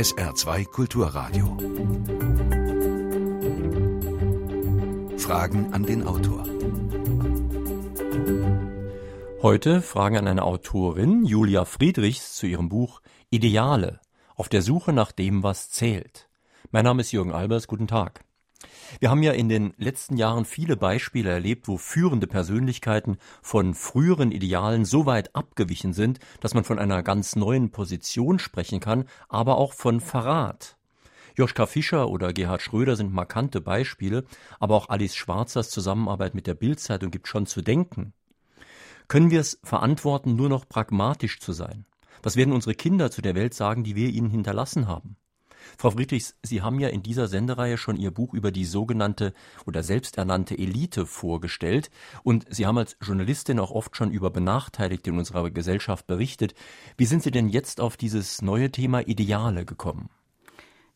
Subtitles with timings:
[0.00, 1.58] SR2 Kulturradio.
[5.18, 6.46] Fragen an den Autor.
[9.42, 14.00] Heute Fragen an eine Autorin, Julia Friedrichs, zu ihrem Buch Ideale,
[14.36, 16.30] auf der Suche nach dem, was zählt.
[16.70, 18.24] Mein Name ist Jürgen Albers, guten Tag.
[18.98, 24.32] Wir haben ja in den letzten Jahren viele Beispiele erlebt, wo führende Persönlichkeiten von früheren
[24.32, 29.56] Idealen so weit abgewichen sind, dass man von einer ganz neuen Position sprechen kann, aber
[29.58, 30.76] auch von Verrat.
[31.36, 34.24] Joschka Fischer oder Gerhard Schröder sind markante Beispiele,
[34.58, 38.12] aber auch Alice Schwarzers Zusammenarbeit mit der Bildzeitung gibt schon zu denken.
[39.08, 41.86] Können wir es verantworten, nur noch pragmatisch zu sein?
[42.22, 45.16] Was werden unsere Kinder zu der Welt sagen, die wir ihnen hinterlassen haben?
[45.78, 49.32] Frau Friedrichs, Sie haben ja in dieser Sendereihe schon Ihr Buch über die sogenannte
[49.66, 51.90] oder selbsternannte Elite vorgestellt
[52.22, 56.54] und Sie haben als Journalistin auch oft schon über Benachteiligte in unserer Gesellschaft berichtet.
[56.96, 60.10] Wie sind Sie denn jetzt auf dieses neue Thema Ideale gekommen?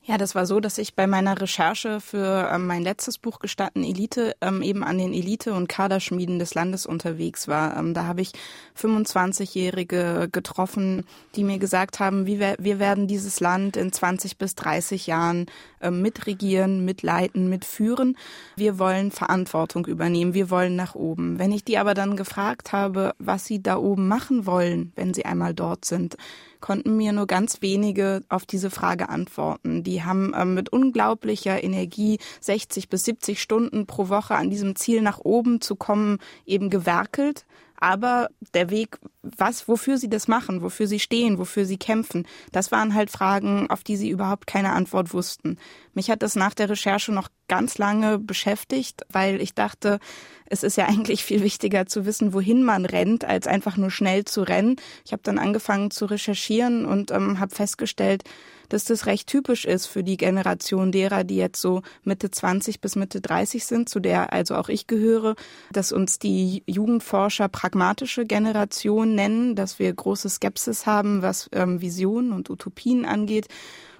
[0.06, 3.83] Ja, das war so, dass ich bei meiner Recherche für ähm, mein letztes Buch Gestatten
[3.83, 7.74] Elite ähm, eben an den Elite- und Kaderschmieden des Landes unterwegs war.
[7.78, 8.33] Ähm, da habe ich
[8.78, 14.55] 25-Jährige getroffen, die mir gesagt haben, wie wir, wir werden dieses Land in 20 bis
[14.56, 15.46] 30 Jahren
[15.90, 18.16] mitregieren, mitleiten, mitführen.
[18.56, 21.38] Wir wollen Verantwortung übernehmen, wir wollen nach oben.
[21.38, 25.24] Wenn ich die aber dann gefragt habe, was sie da oben machen wollen, wenn sie
[25.24, 26.16] einmal dort sind,
[26.64, 29.82] konnten mir nur ganz wenige auf diese Frage antworten.
[29.82, 35.02] Die haben ähm, mit unglaublicher Energie 60 bis 70 Stunden pro Woche an diesem Ziel
[35.02, 37.44] nach oben zu kommen eben gewerkelt.
[37.84, 42.72] Aber der Weg, was, wofür sie das machen, wofür sie stehen, wofür sie kämpfen, das
[42.72, 45.58] waren halt Fragen, auf die sie überhaupt keine Antwort wussten.
[45.92, 49.98] Mich hat das nach der Recherche noch ganz lange beschäftigt, weil ich dachte,
[50.47, 54.25] es ist ja eigentlich viel wichtiger zu wissen, wohin man rennt, als einfach nur schnell
[54.25, 54.77] zu rennen.
[55.05, 58.25] Ich habe dann angefangen zu recherchieren und ähm, habe festgestellt,
[58.69, 62.97] dass das recht typisch ist für die Generation derer, die jetzt so Mitte 20 bis
[62.97, 65.36] Mitte 30 sind, zu der also auch ich gehöre,
[65.70, 72.33] dass uns die Jugendforscher pragmatische Generation nennen, dass wir große Skepsis haben, was ähm, Visionen
[72.33, 73.48] und Utopien angeht.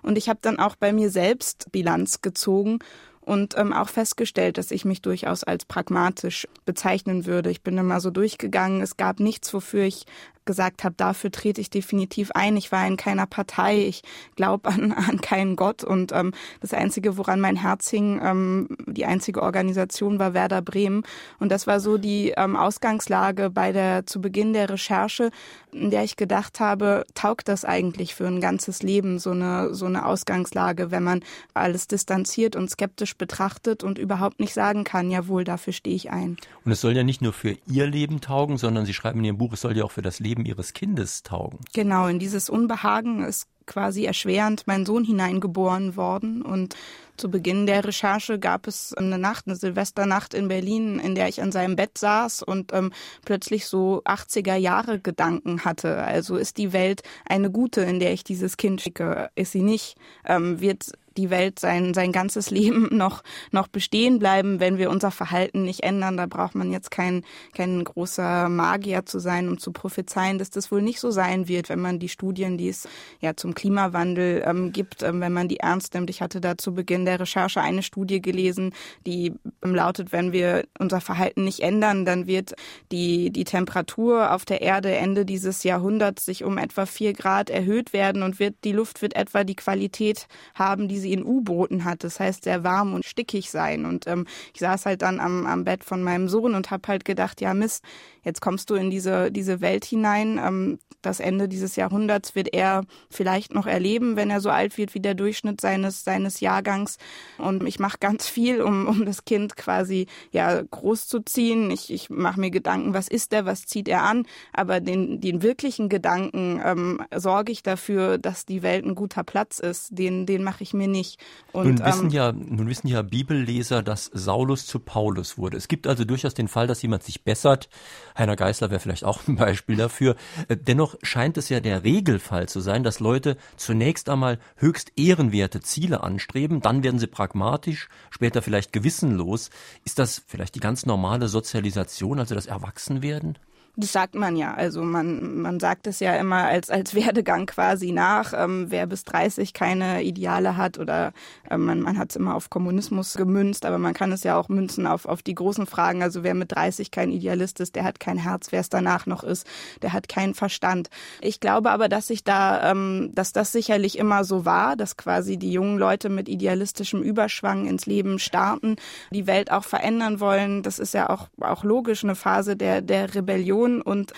[0.03, 2.79] Und ich habe dann auch bei mir selbst Bilanz gezogen
[3.25, 7.51] und ähm, auch festgestellt, dass ich mich durchaus als pragmatisch bezeichnen würde.
[7.51, 8.83] Ich bin immer so durchgegangen.
[8.83, 10.05] Es gab nichts, wofür ich
[10.45, 12.57] gesagt habe, dafür trete ich definitiv ein.
[12.57, 14.03] Ich war in keiner Partei, ich
[14.37, 19.07] glaube an, an keinen Gott und ähm, das Einzige, woran mein Herz hing, ähm, die
[19.07, 21.03] einzige Organisation war Werder Bremen
[21.39, 25.31] und das war so die ähm, Ausgangslage bei der zu Beginn der Recherche,
[25.75, 29.87] in der ich gedacht habe, taugt das eigentlich für ein ganzes Leben so eine so
[29.87, 31.25] eine Ausgangslage, wenn man
[31.55, 36.37] alles distanziert und skeptisch betrachtet und überhaupt nicht sagen kann, jawohl, dafür stehe ich ein.
[36.65, 39.39] Und es soll ja nicht nur für Ihr Leben taugen, sondern Sie schreiben in Ihrem
[39.39, 41.61] Buch, es soll ja auch für das Leben Leben ihres Kindes taugen.
[41.73, 46.75] Genau, in dieses Unbehagen ist quasi erschwerend mein Sohn hineingeboren worden und
[47.17, 51.41] zu Beginn der Recherche gab es eine Nacht, eine Silvesternacht in Berlin, in der ich
[51.43, 52.93] an seinem Bett saß und ähm,
[53.25, 55.99] plötzlich so 80er Jahre Gedanken hatte.
[55.99, 59.31] Also ist die Welt eine gute, in der ich dieses Kind schicke?
[59.35, 59.97] Ist sie nicht?
[60.25, 65.11] Ähm, wird die Welt sein, sein ganzes Leben noch, noch bestehen bleiben, wenn wir unser
[65.11, 66.17] Verhalten nicht ändern.
[66.17, 70.71] Da braucht man jetzt kein, kein großer Magier zu sein, um zu prophezeien, dass das
[70.71, 72.89] wohl nicht so sein wird, wenn man die Studien, die es
[73.21, 76.11] ja zum Klimawandel ähm, gibt, ähm, wenn man die ernst nimmt.
[76.11, 78.73] Ich hatte da zu Beginn der Recherche eine Studie gelesen,
[79.07, 79.33] die
[79.63, 82.55] ähm, lautet, wenn wir unser Verhalten nicht ändern, dann wird
[82.93, 87.93] die, die Temperatur auf der Erde Ende dieses Jahrhunderts sich um etwa vier Grad erhöht
[87.93, 92.03] werden und wird, die Luft wird etwa die Qualität haben, die sie in U-Booten hat.
[92.03, 93.85] Das heißt, sehr warm und stickig sein.
[93.85, 97.05] Und ähm, ich saß halt dann am, am Bett von meinem Sohn und habe halt
[97.05, 97.85] gedacht, ja Mist,
[98.25, 100.41] jetzt kommst du in diese, diese Welt hinein.
[100.45, 104.95] Ähm, das Ende dieses Jahrhunderts wird er vielleicht noch erleben, wenn er so alt wird
[104.95, 106.99] wie der Durchschnitt seines, seines Jahrgangs.
[107.39, 111.71] Und ich mache ganz viel, um, um das Kind quasi ja großzuziehen.
[111.71, 114.27] Ich, ich mache mir Gedanken, was ist er, was zieht er an.
[114.53, 119.59] Aber den, den wirklichen Gedanken ähm, sorge ich dafür, dass die Welt ein guter Platz
[119.59, 119.89] ist.
[119.91, 121.21] Den, den mache ich mir nicht.
[121.53, 125.57] Und, nun, wissen ähm, ja, nun wissen ja Bibelleser, dass Saulus zu Paulus wurde.
[125.57, 127.69] Es gibt also durchaus den Fall, dass jemand sich bessert.
[128.17, 130.17] Heiner Geißler wäre vielleicht auch ein Beispiel dafür.
[130.49, 135.61] Äh, dennoch scheint es ja der Regelfall zu sein, dass Leute zunächst einmal höchst ehrenwerte
[135.61, 139.51] Ziele anstreben, dann werden sie pragmatisch, später vielleicht gewissenlos.
[139.85, 143.39] Ist das vielleicht die ganz normale Sozialisation, also das Erwachsenwerden?
[143.77, 144.55] Das sagt man ja.
[144.55, 148.33] Also man, man sagt es ja immer als, als Werdegang quasi nach.
[148.33, 151.13] Ähm, wer bis 30 keine Ideale hat oder
[151.51, 154.49] äh, man, man hat es immer auf Kommunismus gemünzt, aber man kann es ja auch
[154.49, 156.05] münzen auf, auf die großen Fragen.
[156.05, 158.53] Also wer mit 30 kein Idealist ist, der hat kein Herz.
[158.53, 159.45] Wer es danach noch ist,
[159.83, 160.89] der hat keinen Verstand.
[161.21, 165.37] Ich glaube aber, dass sich da, ähm, dass das sicherlich immer so war, dass quasi
[165.37, 168.77] die jungen Leute mit idealistischem Überschwang ins Leben starten,
[169.11, 170.63] die Welt auch verändern wollen.
[170.63, 174.13] Das ist ja auch, auch logisch eine Phase der, der Rebellion Situation und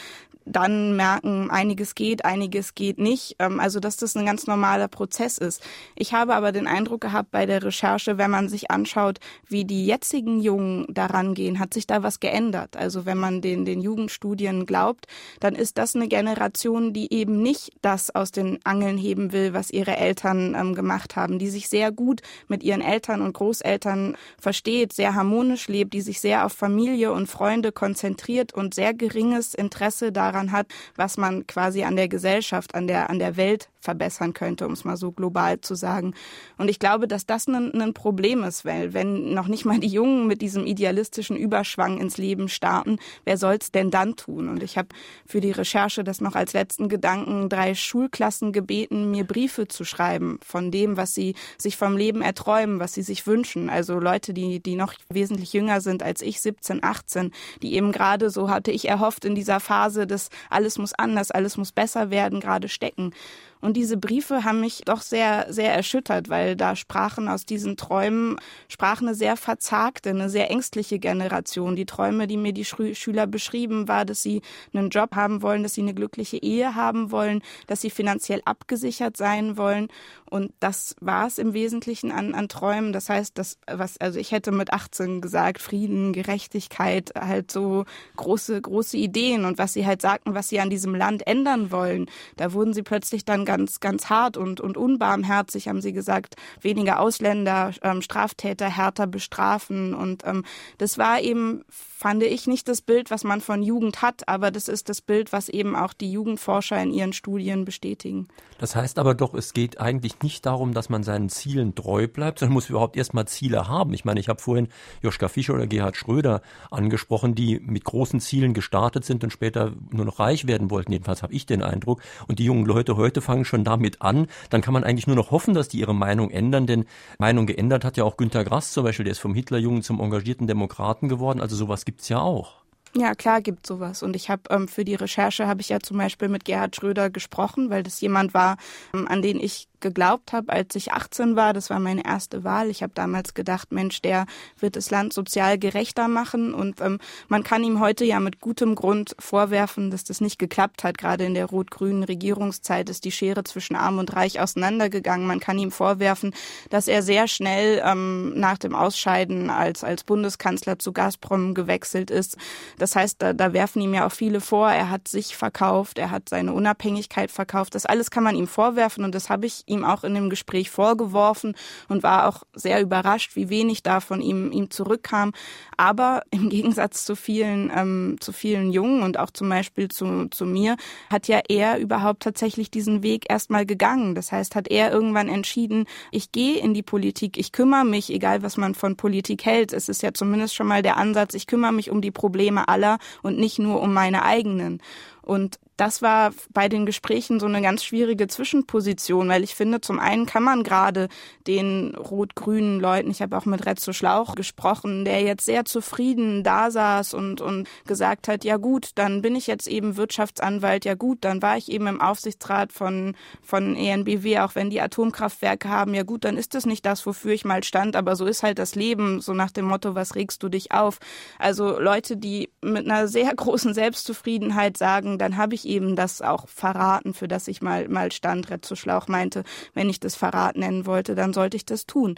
[0.47, 3.37] dann merken, einiges geht, einiges geht nicht.
[3.39, 5.63] Ähm, also dass das ein ganz normaler Prozess ist.
[5.97, 9.85] Ich habe aber den Eindruck gehabt bei der Recherche, wenn man sich anschaut, wie die
[9.85, 12.77] jetzigen Jungen daran gehen, hat sich da was geändert.
[12.77, 15.07] Also wenn man den, den Jugendstudien glaubt,
[15.41, 19.71] dann ist das eine Generation, die eben nicht das aus den Angeln heben will, was
[19.71, 24.93] ihre Eltern ähm, gemacht haben, die sich sehr gut mit ihren Eltern und Großeltern versteht,
[24.93, 30.13] sehr harmonisch lebt, die sich sehr auf Familie und Freunde konzentriert und sehr geringes Interesse
[30.13, 30.67] daran daran hat,
[30.97, 34.85] was man quasi an der Gesellschaft, an der, an der Welt verbessern könnte, um es
[34.85, 36.13] mal so global zu sagen.
[36.59, 39.87] Und ich glaube, dass das ein, ein Problem ist, weil wenn noch nicht mal die
[39.87, 44.49] Jungen mit diesem idealistischen Überschwang ins Leben starten, wer soll es denn dann tun?
[44.49, 44.89] Und ich habe
[45.25, 50.41] für die Recherche das noch als letzten Gedanken drei Schulklassen gebeten, mir Briefe zu schreiben
[50.43, 53.71] von dem, was sie sich vom Leben erträumen, was sie sich wünschen.
[53.71, 57.31] Also Leute, die, die noch wesentlich jünger sind als ich, 17, 18,
[57.63, 61.57] die eben gerade so hatte ich erhofft in dieser Phase des alles muss anders, alles
[61.57, 63.13] muss besser werden, gerade stecken.
[63.61, 68.37] Und diese Briefe haben mich doch sehr, sehr erschüttert, weil da sprachen aus diesen Träumen,
[68.69, 71.77] sprach eine sehr verzagte, eine sehr ängstliche Generation.
[71.77, 74.43] Die Träume, die mir die Schüler beschrieben, war, dass sie
[74.73, 79.17] einen Job haben wollen, dass sie eine glückliche Ehe haben wollen, dass sie finanziell abgesichert
[79.17, 79.89] sein wollen.
[80.29, 82.93] Und das war es im Wesentlichen an, an Träumen.
[82.93, 87.85] Das heißt, das, was, also ich hätte mit 18 gesagt, Frieden, Gerechtigkeit, halt so
[88.17, 92.07] große, große Ideen und was sie halt sagten, was sie an diesem Land ändern wollen.
[92.37, 97.01] Da wurden sie plötzlich dann ganz, ganz hart und, und unbarmherzig, haben sie gesagt, weniger
[97.01, 99.95] Ausländer, ähm, Straftäter härter bestrafen.
[99.95, 100.45] Und ähm,
[100.77, 101.65] das war eben,
[101.97, 105.33] fand ich, nicht das Bild, was man von Jugend hat, aber das ist das Bild,
[105.33, 108.29] was eben auch die Jugendforscher in ihren Studien bestätigen.
[108.59, 112.39] Das heißt aber doch, es geht eigentlich nicht darum, dass man seinen Zielen treu bleibt,
[112.39, 113.95] sondern muss überhaupt erstmal Ziele haben.
[113.95, 114.69] Ich meine, ich habe vorhin
[115.03, 120.05] Joschka Fischer oder Gerhard Schröder angesprochen, die mit großen Zielen gestartet sind und später nur
[120.05, 120.93] noch reich werden wollten.
[120.93, 122.03] Jedenfalls habe ich den Eindruck.
[122.29, 124.27] Und die jungen Leute heute fangen schon damit an.
[124.51, 126.85] Dann kann man eigentlich nur noch hoffen, dass die ihre Meinung ändern, denn
[127.19, 130.47] Meinung geändert hat ja auch Günter Grass zum Beispiel, der ist vom Hitlerjungen zum engagierten
[130.47, 131.41] Demokraten geworden.
[131.41, 132.57] Also sowas gibt's ja auch.
[132.95, 134.03] Ja, klar gibt sowas.
[134.03, 137.11] Und ich habe ähm, für die Recherche habe ich ja zum Beispiel mit Gerhard Schröder
[137.11, 138.57] gesprochen, weil das jemand war,
[138.95, 141.53] ähm, an den ich geglaubt habe, als ich 18 war.
[141.53, 142.71] Das war meine erste Wahl.
[142.71, 144.27] Ich habe damals gedacht, Mensch, der
[144.59, 146.55] wird das Land sozial gerechter machen.
[146.55, 150.85] Und ähm, man kann ihm heute ja mit gutem Grund vorwerfen, dass das nicht geklappt
[150.85, 150.99] hat.
[150.99, 155.27] Gerade in der rot-grünen Regierungszeit ist die Schere zwischen Arm und Reich auseinandergegangen.
[155.27, 156.35] Man kann ihm vorwerfen,
[156.71, 162.37] dass er sehr schnell ähm, nach dem Ausscheiden als, als Bundeskanzler zu Gazprom gewechselt ist.
[162.79, 166.11] Das heißt, da, da werfen ihm ja auch viele vor, er hat sich verkauft, er
[166.11, 167.75] hat seine Unabhängigkeit verkauft.
[167.75, 170.71] Das alles kann man ihm vorwerfen und das habe ich ihm auch in dem Gespräch
[170.71, 171.55] vorgeworfen
[171.89, 175.33] und war auch sehr überrascht, wie wenig da von ihm, ihm zurückkam.
[175.77, 180.47] Aber im Gegensatz zu vielen, ähm, zu vielen Jungen und auch zum Beispiel zu, zu
[180.47, 180.77] mir,
[181.11, 184.15] hat ja er überhaupt tatsächlich diesen Weg erstmal gegangen.
[184.15, 188.43] Das heißt, hat er irgendwann entschieden, ich gehe in die Politik, ich kümmere mich, egal
[188.43, 189.73] was man von Politik hält.
[189.73, 192.99] Es ist ja zumindest schon mal der Ansatz, ich kümmere mich um die Probleme aller
[193.23, 194.81] und nicht nur um meine eigenen.
[195.27, 199.99] Und das war bei den Gesprächen so eine ganz schwierige Zwischenposition, weil ich finde, zum
[199.99, 201.09] einen kann man gerade
[201.49, 206.71] den rot-grünen Leuten, ich habe auch mit Retzo Schlauch gesprochen, der jetzt sehr zufrieden da
[206.71, 211.19] saß und, und gesagt hat, ja gut, dann bin ich jetzt eben Wirtschaftsanwalt, ja gut,
[211.23, 216.05] dann war ich eben im Aufsichtsrat von, von ENBW, auch wenn die Atomkraftwerke haben, ja
[216.05, 218.77] gut, dann ist das nicht das, wofür ich mal stand, aber so ist halt das
[218.77, 221.01] Leben, so nach dem Motto, was regst du dich auf?
[221.39, 226.49] Also Leute, die mit einer sehr großen Selbstzufriedenheit sagen, dann habe ich eben das auch
[226.49, 228.51] verraten, für das ich mal, mal stand.
[228.51, 229.45] Retzo Schlauch meinte,
[229.75, 232.17] wenn ich das Verrat nennen wollte, dann sollte ich das tun.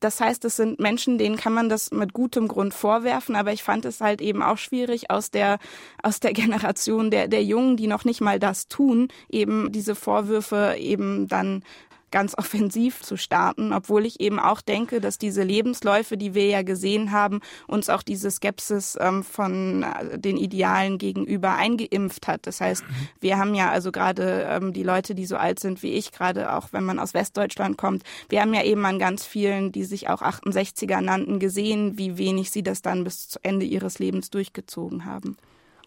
[0.00, 3.62] Das heißt, es sind Menschen, denen kann man das mit gutem Grund vorwerfen, aber ich
[3.62, 5.58] fand es halt eben auch schwierig aus der,
[6.02, 10.76] aus der Generation der, der Jungen, die noch nicht mal das tun, eben diese Vorwürfe
[10.78, 11.62] eben dann
[12.10, 16.62] ganz offensiv zu starten, obwohl ich eben auch denke, dass diese Lebensläufe, die wir ja
[16.62, 22.46] gesehen haben, uns auch diese Skepsis ähm, von äh, den Idealen gegenüber eingeimpft hat.
[22.46, 22.84] Das heißt,
[23.20, 26.52] wir haben ja also gerade ähm, die Leute, die so alt sind wie ich, gerade
[26.54, 30.08] auch wenn man aus Westdeutschland kommt, wir haben ja eben an ganz vielen, die sich
[30.08, 35.04] auch 68er nannten, gesehen, wie wenig sie das dann bis zu Ende ihres Lebens durchgezogen
[35.04, 35.36] haben.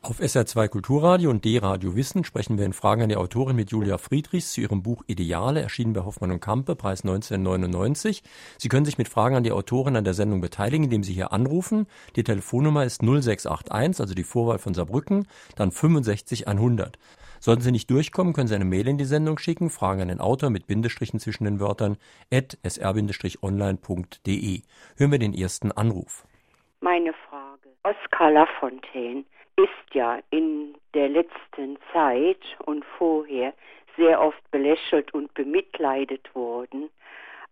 [0.03, 3.99] Auf SR2 Kulturradio und D-Radio Wissen sprechen wir in Fragen an die Autorin mit Julia
[3.99, 8.23] Friedrichs zu ihrem Buch Ideale, erschienen bei Hoffmann und Kampe, Preis 1999.
[8.57, 11.31] Sie können sich mit Fragen an die Autorin an der Sendung beteiligen, indem Sie hier
[11.31, 11.85] anrufen.
[12.15, 16.97] Die Telefonnummer ist 0681, also die Vorwahl von Saarbrücken, dann 65100.
[17.39, 20.19] Sollten Sie nicht durchkommen, können Sie eine Mail in die Sendung schicken, Fragen an den
[20.19, 21.97] Autor mit Bindestrichen zwischen den Wörtern
[22.33, 24.61] at sr-online.de.
[24.97, 26.25] Hören wir den ersten Anruf.
[26.79, 27.51] Meine Frage.
[27.83, 33.53] Oskar Lafontaine ist ja in der letzten Zeit und vorher
[33.97, 36.89] sehr oft belächelt und bemitleidet worden.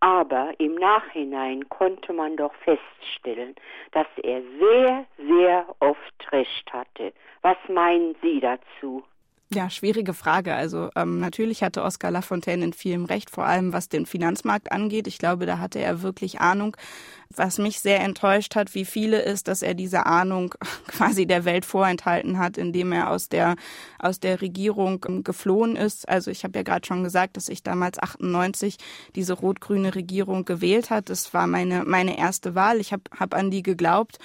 [0.01, 3.55] Aber im Nachhinein konnte man doch feststellen,
[3.91, 7.11] dass er sehr, sehr oft recht hatte.
[7.41, 9.03] Was meinen Sie dazu?
[9.51, 10.53] Ja, schwierige Frage.
[10.53, 15.07] Also ähm, natürlich hatte Oskar Lafontaine in vielem recht, vor allem was den Finanzmarkt angeht.
[15.07, 16.77] Ich glaube, da hatte er wirklich Ahnung.
[17.35, 20.53] Was mich sehr enttäuscht hat, wie viele ist, dass er diese Ahnung
[20.87, 23.55] quasi der Welt vorenthalten hat, indem er aus der
[23.97, 26.07] aus der Regierung ähm, geflohen ist.
[26.07, 28.77] Also ich habe ja gerade schon gesagt, dass ich damals 98
[29.15, 31.09] diese rot-grüne Regierung gewählt hat.
[31.09, 32.79] Das war meine meine erste Wahl.
[32.79, 34.19] Ich habe hab an die geglaubt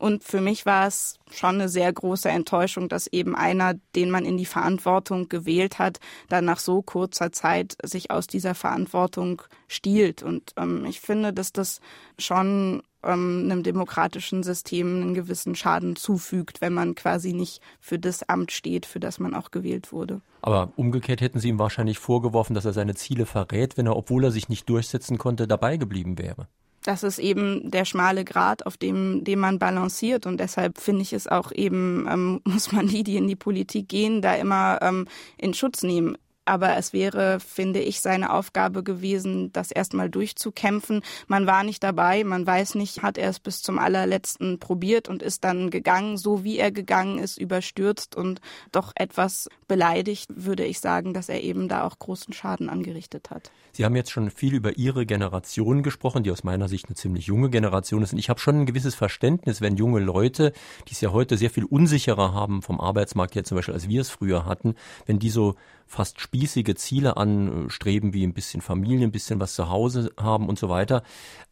[0.00, 4.24] und für mich war es schon eine sehr große Enttäuschung, dass eben einer, den man
[4.24, 10.22] in die Verantwortung gewählt hat, dann nach so kurzer Zeit sich aus dieser Verantwortung stiehlt.
[10.22, 11.80] Und ähm, ich finde, dass das
[12.18, 18.22] schon ähm, einem demokratischen System einen gewissen Schaden zufügt, wenn man quasi nicht für das
[18.22, 20.22] Amt steht, für das man auch gewählt wurde.
[20.40, 24.24] Aber umgekehrt hätten Sie ihm wahrscheinlich vorgeworfen, dass er seine Ziele verrät, wenn er, obwohl
[24.24, 26.48] er sich nicht durchsetzen konnte, dabei geblieben wäre
[26.84, 30.26] das ist eben der schmale Grat, auf dem, dem man balanciert.
[30.26, 33.88] Und deshalb finde ich es auch eben, ähm, muss man die, die in die Politik
[33.88, 35.06] gehen, da immer ähm,
[35.36, 36.16] in Schutz nehmen.
[36.44, 41.02] Aber es wäre, finde ich, seine Aufgabe gewesen, das erstmal durchzukämpfen.
[41.26, 45.22] Man war nicht dabei, man weiß nicht, hat er es bis zum allerletzten probiert und
[45.22, 48.40] ist dann gegangen, so wie er gegangen ist, überstürzt und
[48.72, 53.50] doch etwas beleidigt, würde ich sagen, dass er eben da auch großen Schaden angerichtet hat.
[53.72, 57.26] Sie haben jetzt schon viel über Ihre Generation gesprochen, die aus meiner Sicht eine ziemlich
[57.26, 58.12] junge Generation ist.
[58.12, 60.52] Und ich habe schon ein gewisses Verständnis, wenn junge Leute,
[60.88, 64.00] die es ja heute sehr viel unsicherer haben vom Arbeitsmarkt jetzt zum Beispiel, als wir
[64.00, 64.74] es früher hatten,
[65.06, 65.54] wenn die so
[65.90, 70.58] fast spießige Ziele anstreben, wie ein bisschen Familie, ein bisschen was zu Hause haben und
[70.58, 71.02] so weiter.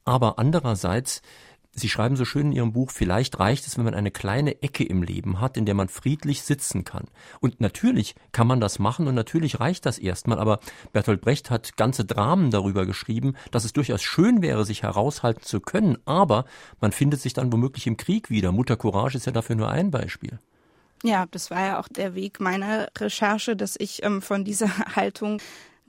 [0.05, 1.23] Aber andererseits
[1.73, 4.85] Sie schreiben so schön in Ihrem Buch, vielleicht reicht es, wenn man eine kleine Ecke
[4.85, 7.05] im Leben hat, in der man friedlich sitzen kann.
[7.41, 10.59] Und natürlich kann man das machen und natürlich reicht das erstmal, aber
[10.93, 15.61] Bertolt Brecht hat ganze Dramen darüber geschrieben, dass es durchaus schön wäre, sich heraushalten zu
[15.61, 16.47] können, aber
[16.81, 18.51] man findet sich dann womöglich im Krieg wieder.
[18.51, 20.39] Mutter Courage ist ja dafür nur ein Beispiel.
[21.05, 25.41] Ja, das war ja auch der Weg meiner Recherche, dass ich ähm, von dieser Haltung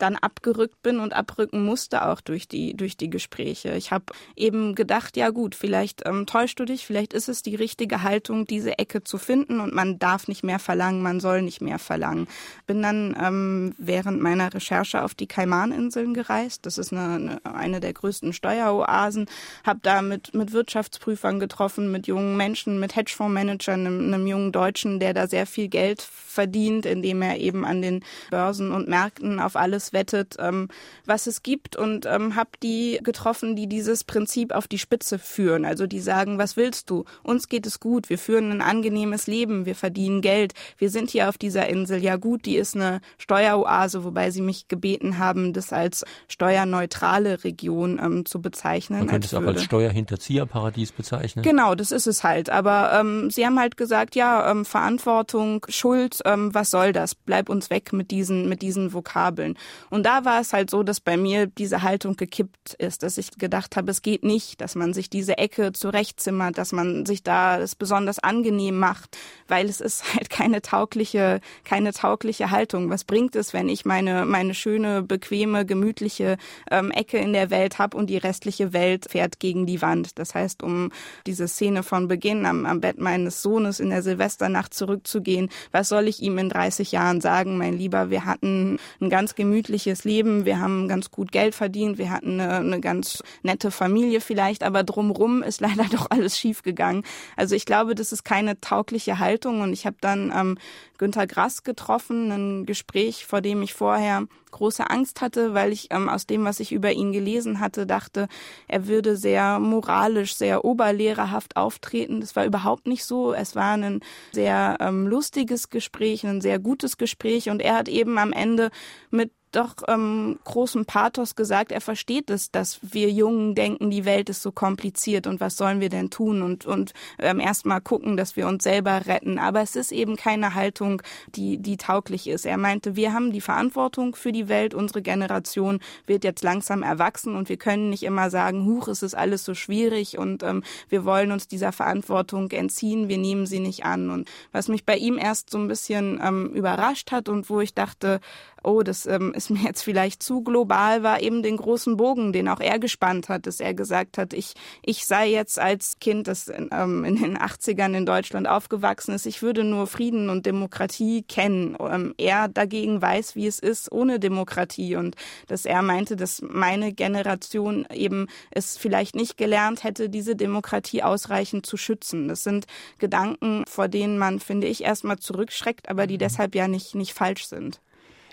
[0.01, 3.75] dann abgerückt bin und abrücken musste auch durch die durch die Gespräche.
[3.75, 7.55] Ich habe eben gedacht, ja gut, vielleicht ähm, täuschst du dich, vielleicht ist es die
[7.55, 11.61] richtige Haltung, diese Ecke zu finden und man darf nicht mehr verlangen, man soll nicht
[11.61, 12.27] mehr verlangen.
[12.65, 16.65] Bin dann ähm, während meiner Recherche auf die Kaimaninseln gereist.
[16.65, 19.27] Das ist eine, eine der größten Steueroasen.
[19.65, 24.99] Habe da mit mit Wirtschaftsprüfern getroffen, mit jungen Menschen, mit Hedgefondsmanagern, einem, einem jungen Deutschen,
[24.99, 29.55] der da sehr viel Geld verdient, indem er eben an den Börsen und Märkten auf
[29.55, 30.67] alles auswettet, ähm,
[31.05, 35.65] was es gibt und ähm, habe die getroffen, die dieses Prinzip auf die Spitze führen.
[35.65, 37.05] Also die sagen, was willst du?
[37.23, 41.29] Uns geht es gut, wir führen ein angenehmes Leben, wir verdienen Geld, wir sind hier
[41.29, 42.03] auf dieser Insel.
[42.03, 47.99] Ja gut, die ist eine Steueroase, wobei sie mich gebeten haben, das als steuerneutrale Region
[48.03, 48.99] ähm, zu bezeichnen.
[48.99, 51.43] Man könnte es auch als Steuerhinterzieherparadies bezeichnen.
[51.43, 52.49] Genau, das ist es halt.
[52.49, 57.15] Aber ähm, sie haben halt gesagt, ja, ähm, Verantwortung, Schuld, ähm, was soll das?
[57.15, 59.57] Bleib uns weg mit diesen, mit diesen Vokabeln.
[59.89, 63.31] Und da war es halt so, dass bei mir diese Haltung gekippt ist, dass ich
[63.31, 67.59] gedacht habe, es geht nicht, dass man sich diese Ecke zurechtzimmert, dass man sich da
[67.59, 69.17] es besonders angenehm macht,
[69.47, 72.89] weil es ist halt keine taugliche, keine taugliche Haltung.
[72.89, 76.37] Was bringt es, wenn ich meine, meine schöne, bequeme, gemütliche
[76.71, 80.19] ähm, Ecke in der Welt habe und die restliche Welt fährt gegen die Wand?
[80.19, 80.91] Das heißt, um
[81.25, 86.07] diese Szene von Beginn am, am Bett meines Sohnes in der Silvesternacht zurückzugehen, was soll
[86.07, 90.45] ich ihm in 30 Jahren sagen, mein Lieber, wir hatten ein ganz gemütliches gemütliches Leben,
[90.45, 94.83] wir haben ganz gut Geld verdient, wir hatten eine, eine ganz nette Familie vielleicht, aber
[94.83, 97.03] drumrum ist leider doch alles schiefgegangen.
[97.35, 100.57] Also ich glaube, das ist keine taugliche Haltung und ich habe dann ähm,
[100.97, 106.09] Günter Grass getroffen, ein Gespräch, vor dem ich vorher große Angst hatte, weil ich ähm,
[106.09, 108.27] aus dem, was ich über ihn gelesen hatte, dachte,
[108.67, 112.19] er würde sehr moralisch, sehr oberlehrerhaft auftreten.
[112.19, 113.33] Das war überhaupt nicht so.
[113.33, 118.17] Es war ein sehr ähm, lustiges Gespräch, ein sehr gutes Gespräch und er hat eben
[118.17, 118.71] am Ende
[119.11, 124.29] mit doch ähm, großem Pathos gesagt, er versteht es, dass wir Jungen denken, die Welt
[124.29, 128.35] ist so kompliziert und was sollen wir denn tun und, und ähm, erstmal gucken, dass
[128.35, 129.39] wir uns selber retten.
[129.39, 131.01] Aber es ist eben keine Haltung,
[131.35, 132.45] die, die tauglich ist.
[132.45, 137.35] Er meinte, wir haben die Verantwortung für die Welt, unsere Generation wird jetzt langsam erwachsen
[137.35, 141.05] und wir können nicht immer sagen, huch, es ist alles so schwierig und ähm, wir
[141.05, 144.09] wollen uns dieser Verantwortung entziehen, wir nehmen sie nicht an.
[144.09, 147.73] Und was mich bei ihm erst so ein bisschen ähm, überrascht hat und wo ich
[147.73, 148.19] dachte,
[148.63, 152.47] oh, das ähm, ist mir jetzt vielleicht zu global, war eben den großen Bogen, den
[152.47, 156.47] auch er gespannt hat, dass er gesagt hat, ich, ich sei jetzt als Kind, das
[156.47, 161.23] in, ähm, in den 80ern in Deutschland aufgewachsen ist, ich würde nur Frieden und Demokratie
[161.23, 161.77] kennen.
[161.79, 165.15] Ähm, er dagegen weiß, wie es ist ohne Demokratie und
[165.47, 171.65] dass er meinte, dass meine Generation eben es vielleicht nicht gelernt hätte, diese Demokratie ausreichend
[171.65, 172.27] zu schützen.
[172.27, 172.65] Das sind
[172.97, 176.19] Gedanken, vor denen man, finde ich, erstmal zurückschreckt, aber die mhm.
[176.19, 177.81] deshalb ja nicht, nicht falsch sind.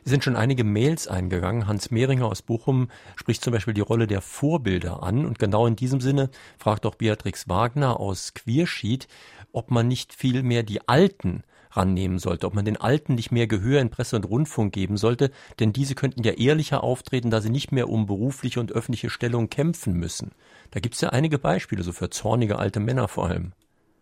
[0.09, 1.67] Sind schon einige Mails eingegangen.
[1.67, 5.27] Hans Mehringer aus Bochum spricht zum Beispiel die Rolle der Vorbilder an.
[5.27, 9.09] Und genau in diesem Sinne fragt auch Beatrix Wagner aus Queerschied,
[9.51, 13.49] ob man nicht viel mehr die Alten rannehmen sollte, ob man den Alten nicht mehr
[13.49, 17.51] Gehör in Presse und Rundfunk geben sollte, denn diese könnten ja ehrlicher auftreten, da sie
[17.51, 20.31] nicht mehr um berufliche und öffentliche Stellung kämpfen müssen.
[20.71, 23.55] Da gibt es ja einige Beispiele, so für zornige alte Männer vor allem.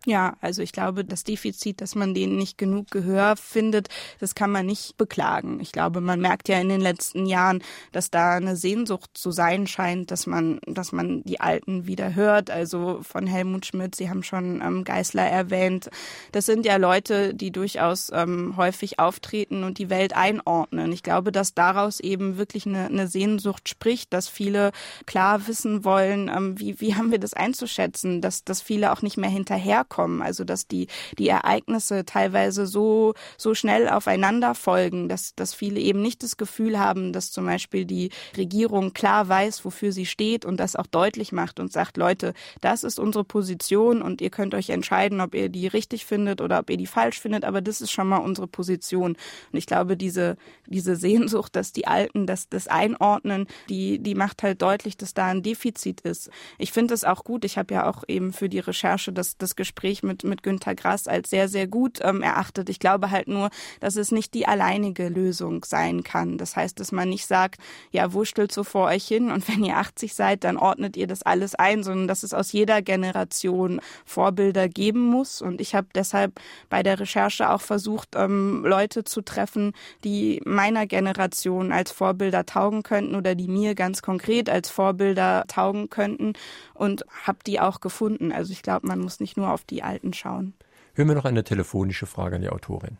[0.05, 4.51] Ja, also ich glaube, das Defizit, dass man denen nicht genug Gehör findet, das kann
[4.51, 5.59] man nicht beklagen.
[5.59, 9.65] Ich glaube, man merkt ja in den letzten Jahren, dass da eine Sehnsucht zu sein
[9.65, 12.51] scheint, dass man, dass man die Alten wieder hört.
[12.51, 15.89] Also von Helmut Schmidt, Sie haben schon ähm, Geißler erwähnt.
[16.31, 20.91] Das sind ja Leute, die durchaus ähm, häufig auftreten und die Welt einordnen.
[20.91, 24.71] Ich glaube, dass daraus eben wirklich eine, eine Sehnsucht spricht, dass viele
[25.07, 29.17] klar wissen wollen, ähm, wie, wie haben wir das einzuschätzen, dass, dass viele auch nicht
[29.17, 30.21] mehr hinterherkommen kommen.
[30.21, 30.87] Also dass die,
[31.17, 36.77] die Ereignisse teilweise so, so schnell aufeinander folgen, dass, dass viele eben nicht das Gefühl
[36.77, 41.31] haben, dass zum Beispiel die Regierung klar weiß, wofür sie steht und das auch deutlich
[41.31, 45.47] macht und sagt, Leute, das ist unsere Position und ihr könnt euch entscheiden, ob ihr
[45.47, 48.47] die richtig findet oder ob ihr die falsch findet, aber das ist schon mal unsere
[48.47, 49.11] Position.
[49.51, 50.35] Und ich glaube, diese,
[50.65, 55.27] diese Sehnsucht, dass die Alten das, das einordnen, die, die macht halt deutlich, dass da
[55.27, 56.29] ein Defizit ist.
[56.57, 57.45] Ich finde es auch gut.
[57.45, 60.73] Ich habe ja auch eben für die Recherche das, das Gespräch Gespräch mit, mit Günter
[60.73, 62.69] Grass als sehr, sehr gut ähm, erachtet.
[62.69, 63.49] Ich glaube halt nur,
[63.79, 66.39] dass es nicht die alleinige Lösung sein kann.
[66.39, 67.61] Das heißt, dass man nicht sagt,
[67.91, 71.21] ja, wurschtelt so vor euch hin und wenn ihr 80 seid, dann ordnet ihr das
[71.21, 75.41] alles ein, sondern dass es aus jeder Generation Vorbilder geben muss.
[75.41, 80.87] Und ich habe deshalb bei der Recherche auch versucht, ähm, Leute zu treffen, die meiner
[80.87, 86.33] Generation als Vorbilder taugen könnten oder die mir ganz konkret als Vorbilder taugen könnten
[86.73, 88.31] und habe die auch gefunden.
[88.31, 90.53] Also ich glaube, man muss nicht nur auf die Alten schauen.
[90.95, 92.97] Hören wir noch eine telefonische Frage an die Autorin.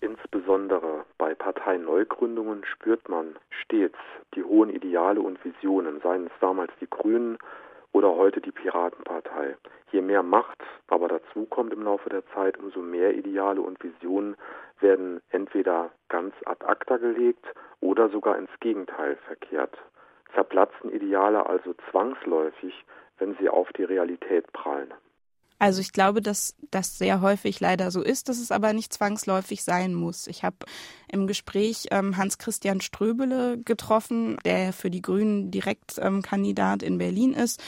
[0.00, 3.98] Insbesondere bei Parteineugründungen spürt man stets
[4.34, 7.38] die hohen Ideale und Visionen, seien es damals die Grünen
[7.92, 9.56] oder heute die Piratenpartei.
[9.92, 14.36] Je mehr Macht aber dazu kommt im Laufe der Zeit, umso mehr Ideale und Visionen
[14.80, 17.44] werden entweder ganz ad acta gelegt
[17.80, 19.76] oder sogar ins Gegenteil verkehrt.
[20.34, 22.84] Zerplatzen Ideale also zwangsläufig,
[23.18, 24.92] wenn sie auf die Realität prallen.
[25.58, 29.64] Also ich glaube, dass das sehr häufig leider so ist, dass es aber nicht zwangsläufig
[29.64, 30.26] sein muss.
[30.26, 30.56] Ich habe
[31.10, 37.62] im Gespräch ähm, Hans-Christian Ströbele getroffen, der für die Grünen Direktkandidat ähm, in Berlin ist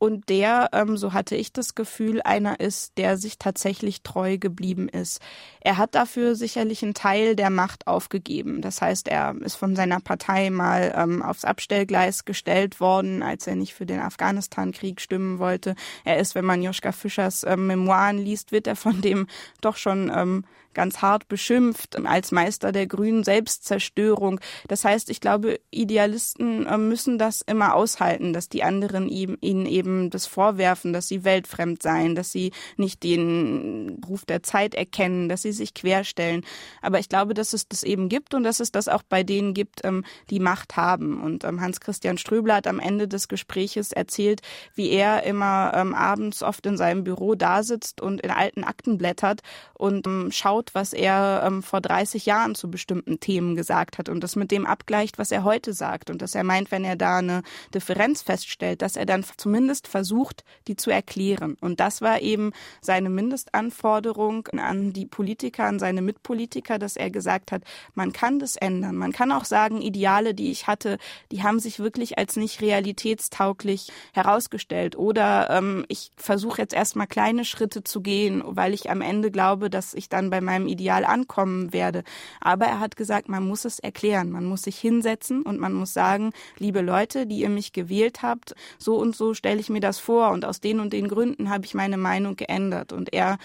[0.00, 4.88] und der, ähm, so hatte ich das Gefühl, einer ist, der sich tatsächlich treu geblieben
[4.88, 5.20] ist.
[5.60, 8.62] Er hat dafür sicherlich einen Teil der Macht aufgegeben.
[8.62, 13.56] Das heißt, er ist von seiner Partei mal ähm, aufs Abstellgleis gestellt worden, als er
[13.56, 15.74] nicht für den Afghanistan-Krieg stimmen wollte.
[16.04, 19.26] Er ist, wenn man Joschka Fischers ähm, Memoiren liest, wird er von dem
[19.60, 24.40] doch schon ähm, ganz hart beschimpft als Meister der grünen Selbstzerstörung.
[24.68, 29.89] Das heißt, ich glaube, Idealisten äh, müssen das immer aushalten, dass die anderen ihnen eben
[30.10, 35.42] das vorwerfen, dass sie weltfremd seien, dass sie nicht den Ruf der Zeit erkennen, dass
[35.42, 36.42] sie sich querstellen.
[36.82, 39.54] Aber ich glaube, dass es das eben gibt und dass es das auch bei denen
[39.54, 41.20] gibt, ähm, die Macht haben.
[41.20, 44.42] Und ähm, Hans-Christian Ströbler hat am Ende des Gespräches erzählt,
[44.74, 48.98] wie er immer ähm, abends oft in seinem Büro da sitzt und in alten Akten
[48.98, 49.40] blättert
[49.74, 54.50] und schaut, was er vor 30 Jahren zu bestimmten Themen gesagt hat und das mit
[54.50, 57.42] dem abgleicht, was er heute sagt und dass er meint, wenn er da eine
[57.74, 61.56] Differenz feststellt, dass er dann zumindest zumindest versucht, die zu erklären.
[61.60, 67.52] Und das war eben seine Mindestanforderung an die Politiker, an seine Mitpolitiker, dass er gesagt
[67.52, 67.62] hat,
[67.94, 68.96] man kann das ändern.
[68.96, 70.98] Man kann auch sagen, Ideale, die ich hatte,
[71.32, 74.96] die haben sich wirklich als nicht realitätstauglich herausgestellt.
[74.96, 79.70] Oder ähm, ich versuche jetzt erstmal kleine Schritte zu gehen, weil ich am Ende glaube,
[79.70, 82.02] dass ich dann bei meinem Ideal ankommen werde.
[82.40, 84.30] Aber er hat gesagt, man muss es erklären.
[84.30, 88.54] Man muss sich hinsetzen und man muss sagen, liebe Leute, die ihr mich gewählt habt,
[88.78, 91.64] so und so stelle ich mir das vor und aus den und den Gründen habe
[91.64, 92.92] ich meine Meinung geändert.
[92.92, 93.38] Und er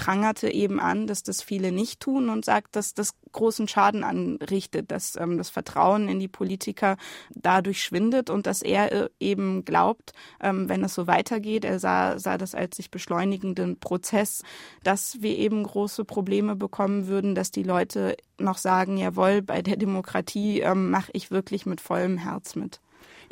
[0.00, 4.90] prangerte eben an, dass das viele nicht tun und sagt, dass das großen Schaden anrichtet,
[4.90, 6.96] dass ähm, das Vertrauen in die Politiker
[7.34, 12.18] dadurch schwindet und dass er äh, eben glaubt, ähm, wenn es so weitergeht, er sah,
[12.18, 14.42] sah das als sich beschleunigenden Prozess,
[14.82, 19.76] dass wir eben große Probleme bekommen würden, dass die Leute noch sagen, jawohl, bei der
[19.76, 22.80] Demokratie ähm, mache ich wirklich mit vollem Herz mit.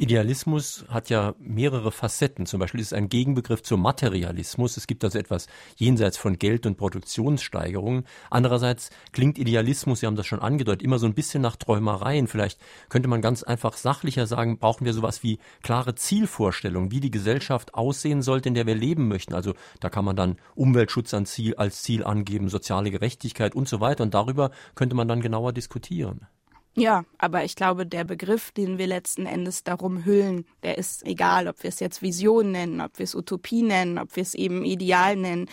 [0.00, 2.46] Idealismus hat ja mehrere Facetten.
[2.46, 4.76] Zum Beispiel ist es ein Gegenbegriff zum Materialismus.
[4.76, 8.04] Es gibt also etwas jenseits von Geld und Produktionssteigerungen.
[8.30, 12.28] Andererseits klingt Idealismus, Sie haben das schon angedeutet, immer so ein bisschen nach Träumereien.
[12.28, 17.10] Vielleicht könnte man ganz einfach sachlicher sagen, brauchen wir sowas wie klare Zielvorstellungen, wie die
[17.10, 19.34] Gesellschaft aussehen sollte, in der wir leben möchten.
[19.34, 23.80] Also da kann man dann Umweltschutz als Ziel, als Ziel angeben, soziale Gerechtigkeit und so
[23.80, 24.04] weiter.
[24.04, 26.28] Und darüber könnte man dann genauer diskutieren.
[26.76, 31.48] Ja, aber ich glaube, der Begriff, den wir letzten Endes darum hüllen, der ist egal,
[31.48, 34.64] ob wir es jetzt Vision nennen, ob wir es Utopie nennen, ob wir es eben
[34.64, 35.48] Ideal nennen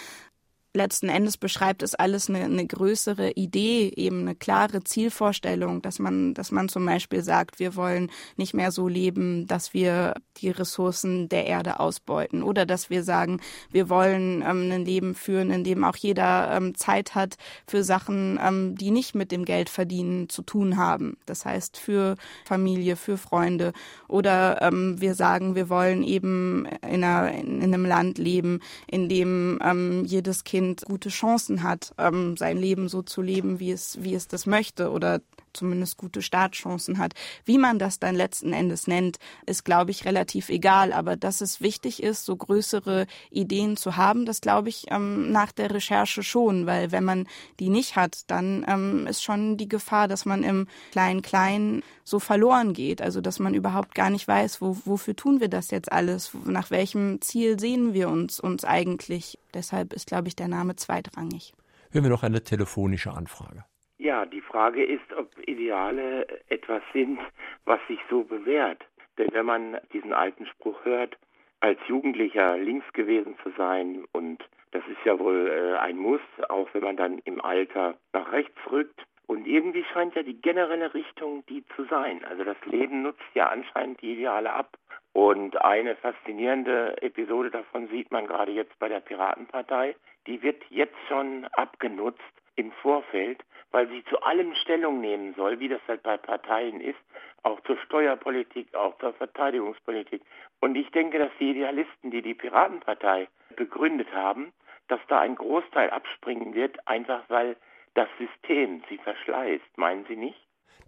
[0.76, 6.34] letzten Endes beschreibt es alles eine, eine größere Idee, eben eine klare Zielvorstellung, dass man,
[6.34, 11.30] dass man zum Beispiel sagt, wir wollen nicht mehr so leben, dass wir die Ressourcen
[11.30, 13.40] der Erde ausbeuten oder dass wir sagen,
[13.72, 17.36] wir wollen ähm, ein Leben führen, in dem auch jeder ähm, Zeit hat
[17.66, 21.18] für Sachen, ähm, die nicht mit dem Geldverdienen zu tun haben.
[21.26, 23.74] Das heißt für Familie, für Freunde
[24.08, 29.60] oder ähm, wir sagen, wir wollen eben in, einer, in einem Land leben, in dem
[29.64, 34.02] ähm, jedes Kind Kind gute Chancen hat, ähm, sein Leben so zu leben, wie es,
[34.02, 35.22] wie es das möchte oder
[35.56, 37.14] zumindest gute Startchancen hat.
[37.46, 40.94] Wie man das dann letzten Endes nennt, ist, glaube ich, relativ egal.
[40.94, 45.52] Aber dass es wichtig ist, so größere Ideen zu haben, das glaube ich ähm, nach
[45.52, 47.28] der Recherche schon, weil wenn man
[47.60, 52.74] die nicht hat, dann ähm, ist schon die Gefahr, dass man im Klein-Klein so verloren
[52.74, 53.02] geht.
[53.02, 56.72] Also dass man überhaupt gar nicht weiß, wo, wofür tun wir das jetzt alles, nach
[56.72, 59.40] welchem Ziel sehen wir uns uns eigentlich.
[59.54, 61.54] Deshalb ist, glaube ich, der Name zweitrangig.
[61.92, 63.64] Hören wir noch eine telefonische Anfrage.
[64.06, 67.20] Ja, die Frage ist, ob Ideale etwas sind,
[67.66, 68.86] was sich so bewährt.
[69.18, 71.18] Denn wenn man diesen alten Spruch hört,
[71.60, 76.70] als Jugendlicher links gewesen zu sein und das ist ja wohl äh, ein Muss, auch
[76.74, 79.02] wenn man dann im Alter nach rechts rückt.
[79.26, 82.24] Und irgendwie scheint ja die generelle Richtung die zu sein.
[82.26, 84.78] Also das Leben nutzt ja anscheinend die Ideale ab.
[85.14, 89.96] Und eine faszinierende Episode davon sieht man gerade jetzt bei der Piratenpartei.
[90.28, 92.22] Die wird jetzt schon abgenutzt
[92.56, 97.00] im Vorfeld, weil sie zu allem Stellung nehmen soll, wie das halt bei Parteien ist,
[97.44, 100.22] auch zur Steuerpolitik, auch zur Verteidigungspolitik.
[100.62, 104.52] Und ich denke, dass die Idealisten, die die Piratenpartei begründet haben,
[104.88, 107.56] dass da ein Großteil abspringen wird, einfach weil
[107.94, 109.78] das System sie verschleißt.
[109.78, 110.45] Meinen Sie nicht?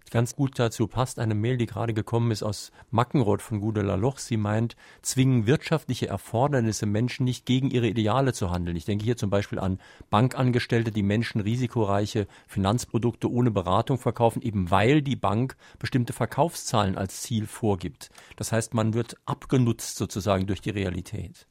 [0.10, 4.20] Ganz gut dazu passt eine Mail, die gerade gekommen ist aus Mackenroth von Gudelaloch.
[4.20, 8.78] Sie meint, zwingen wirtschaftliche Erfordernisse Menschen nicht gegen ihre Ideale zu handeln.
[8.78, 14.72] Ich denke hier zum Beispiel an Bankangestellte, die Menschen risikoreiche Finanzprodukte ohne Beratung verkaufen, eben
[14.72, 18.10] weil die Bank bestimmte Verkaufszahlen als Ziel vorgibt.
[18.38, 21.48] Das heißt, man wird abgenutzt sozusagen durch die Realität.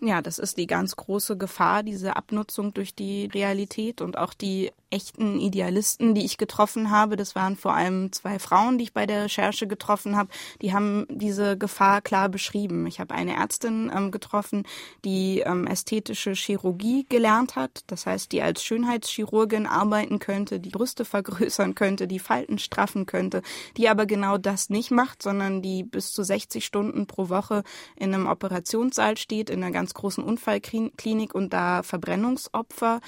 [0.00, 4.72] Ja, das ist die ganz große Gefahr, diese Abnutzung durch die Realität und auch die
[4.94, 7.16] echten Idealisten, die ich getroffen habe.
[7.16, 10.30] Das waren vor allem zwei Frauen, die ich bei der Recherche getroffen habe.
[10.62, 12.86] Die haben diese Gefahr klar beschrieben.
[12.86, 14.64] Ich habe eine Ärztin ähm, getroffen,
[15.04, 17.82] die ähm, ästhetische Chirurgie gelernt hat.
[17.88, 23.42] Das heißt, die als Schönheitschirurgin arbeiten könnte, die Brüste vergrößern könnte, die Falten straffen könnte,
[23.76, 27.64] die aber genau das nicht macht, sondern die bis zu 60 Stunden pro Woche
[27.96, 33.00] in einem Operationssaal steht, in einer ganz großen Unfallklinik und da Verbrennungsopfer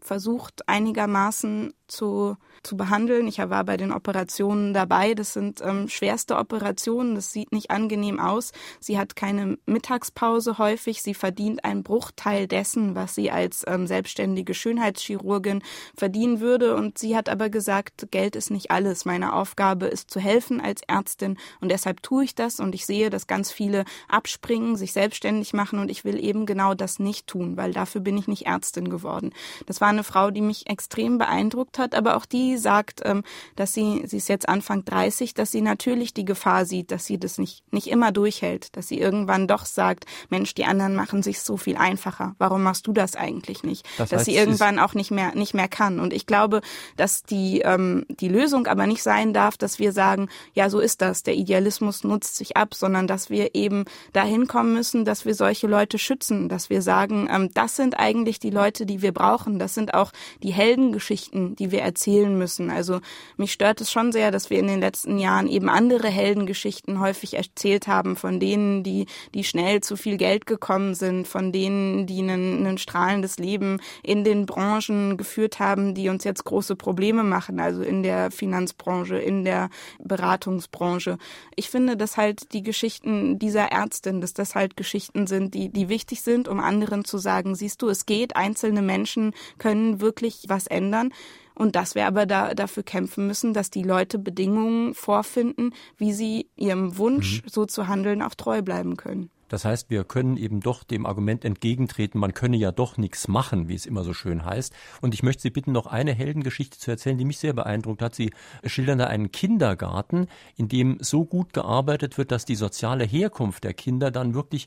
[0.00, 3.26] versucht einigermaßen zu, zu behandeln.
[3.26, 5.14] Ich war bei den Operationen dabei.
[5.14, 7.14] Das sind ähm, schwerste Operationen.
[7.14, 8.52] Das sieht nicht angenehm aus.
[8.78, 11.02] Sie hat keine Mittagspause häufig.
[11.02, 15.62] Sie verdient einen Bruchteil dessen, was sie als ähm, selbstständige Schönheitschirurgin
[15.96, 16.76] verdienen würde.
[16.76, 19.04] Und sie hat aber gesagt, Geld ist nicht alles.
[19.04, 21.38] Meine Aufgabe ist zu helfen als Ärztin.
[21.60, 22.60] Und deshalb tue ich das.
[22.60, 25.78] Und ich sehe, dass ganz viele abspringen, sich selbstständig machen.
[25.78, 29.32] Und ich will eben genau das nicht tun, weil dafür bin ich nicht Ärztin geworden.
[29.66, 33.22] Das war eine Frau, die mich extrem beeindruckt hat, aber auch die sagt, ähm,
[33.56, 37.18] dass sie, sie ist jetzt Anfang 30, dass sie natürlich die Gefahr sieht, dass sie
[37.18, 41.40] das nicht, nicht immer durchhält, dass sie irgendwann doch sagt, Mensch, die anderen machen sich
[41.40, 42.34] so viel einfacher.
[42.38, 43.86] Warum machst du das eigentlich nicht?
[43.98, 46.00] Das dass sie irgendwann auch nicht mehr, nicht mehr kann.
[46.00, 46.60] Und ich glaube,
[46.96, 51.00] dass die, ähm, die Lösung aber nicht sein darf, dass wir sagen, ja, so ist
[51.02, 55.34] das, der Idealismus nutzt sich ab, sondern dass wir eben dahin kommen müssen, dass wir
[55.34, 59.58] solche Leute schützen, dass wir sagen, ähm, das sind eigentlich die Leute, die wir brauchen.
[59.58, 60.12] Das sind auch
[60.42, 62.70] die Heldengeschichten, die wir erzählen müssen.
[62.70, 63.00] Also
[63.36, 67.34] mich stört es schon sehr, dass wir in den letzten Jahren eben andere Heldengeschichten häufig
[67.34, 72.20] erzählt haben, von denen, die, die schnell zu viel Geld gekommen sind, von denen, die
[72.22, 77.82] ein, strahlendes Leben in den Branchen geführt haben, die uns jetzt große Probleme machen, also
[77.82, 81.18] in der Finanzbranche, in der Beratungsbranche.
[81.56, 85.88] Ich finde, dass halt die Geschichten dieser Ärztin, dass das halt Geschichten sind, die, die
[85.88, 90.66] wichtig sind, um anderen zu sagen, siehst du, es geht, einzelne Menschen können wirklich was
[90.66, 91.12] ändern.
[91.60, 96.48] Und dass wir aber da, dafür kämpfen müssen, dass die Leute Bedingungen vorfinden, wie sie
[96.56, 97.48] ihrem Wunsch, mhm.
[97.50, 99.28] so zu handeln, auch treu bleiben können.
[99.48, 103.68] Das heißt, wir können eben doch dem Argument entgegentreten, man könne ja doch nichts machen,
[103.68, 104.72] wie es immer so schön heißt.
[105.02, 108.14] Und ich möchte Sie bitten, noch eine Heldengeschichte zu erzählen, die mich sehr beeindruckt hat.
[108.14, 108.32] Sie
[108.64, 113.74] schildern da einen Kindergarten, in dem so gut gearbeitet wird, dass die soziale Herkunft der
[113.74, 114.66] Kinder dann wirklich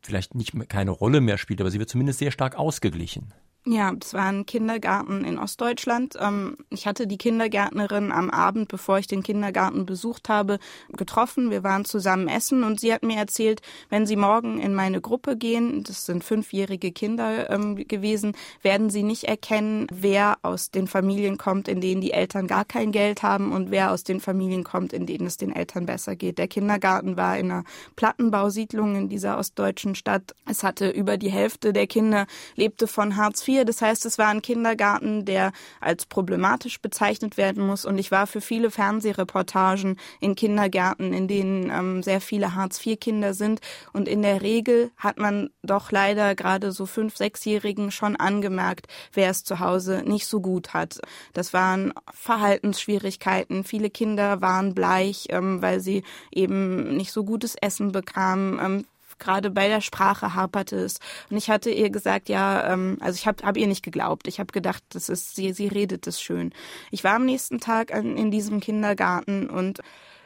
[0.00, 3.34] vielleicht nicht mehr, keine Rolle mehr spielt, aber sie wird zumindest sehr stark ausgeglichen.
[3.64, 6.16] Ja, das war ein Kindergarten in Ostdeutschland.
[6.18, 11.52] Ähm, ich hatte die Kindergärtnerin am Abend, bevor ich den Kindergarten besucht habe, getroffen.
[11.52, 15.36] Wir waren zusammen essen und sie hat mir erzählt, wenn Sie morgen in meine Gruppe
[15.36, 21.38] gehen, das sind fünfjährige Kinder ähm, gewesen, werden Sie nicht erkennen, wer aus den Familien
[21.38, 24.92] kommt, in denen die Eltern gar kein Geld haben und wer aus den Familien kommt,
[24.92, 26.38] in denen es den Eltern besser geht.
[26.38, 30.34] Der Kindergarten war in einer Plattenbausiedlung in dieser ostdeutschen Stadt.
[30.50, 33.64] Es hatte über die Hälfte der Kinder lebte von Hartz IV IV.
[33.64, 37.84] Das heißt, es war ein Kindergarten, der als problematisch bezeichnet werden muss.
[37.84, 43.60] Und ich war für viele Fernsehreportagen in Kindergärten, in denen ähm, sehr viele Hartz-IV-Kinder sind.
[43.92, 49.30] Und in der Regel hat man doch leider gerade so fünf, sechsjährigen schon angemerkt, wer
[49.30, 51.00] es zu Hause nicht so gut hat.
[51.32, 53.64] Das waren Verhaltensschwierigkeiten.
[53.64, 58.58] Viele Kinder waren bleich, ähm, weil sie eben nicht so gutes Essen bekamen.
[58.62, 58.84] Ähm,
[59.22, 60.98] gerade bei der Sprache haperte es.
[61.30, 64.26] Und ich hatte ihr gesagt, ja, ähm, also ich habe hab ihr nicht geglaubt.
[64.26, 66.52] Ich habe gedacht, das ist sie, sie redet es schön.
[66.90, 69.80] Ich war am nächsten Tag an, in diesem Kindergarten und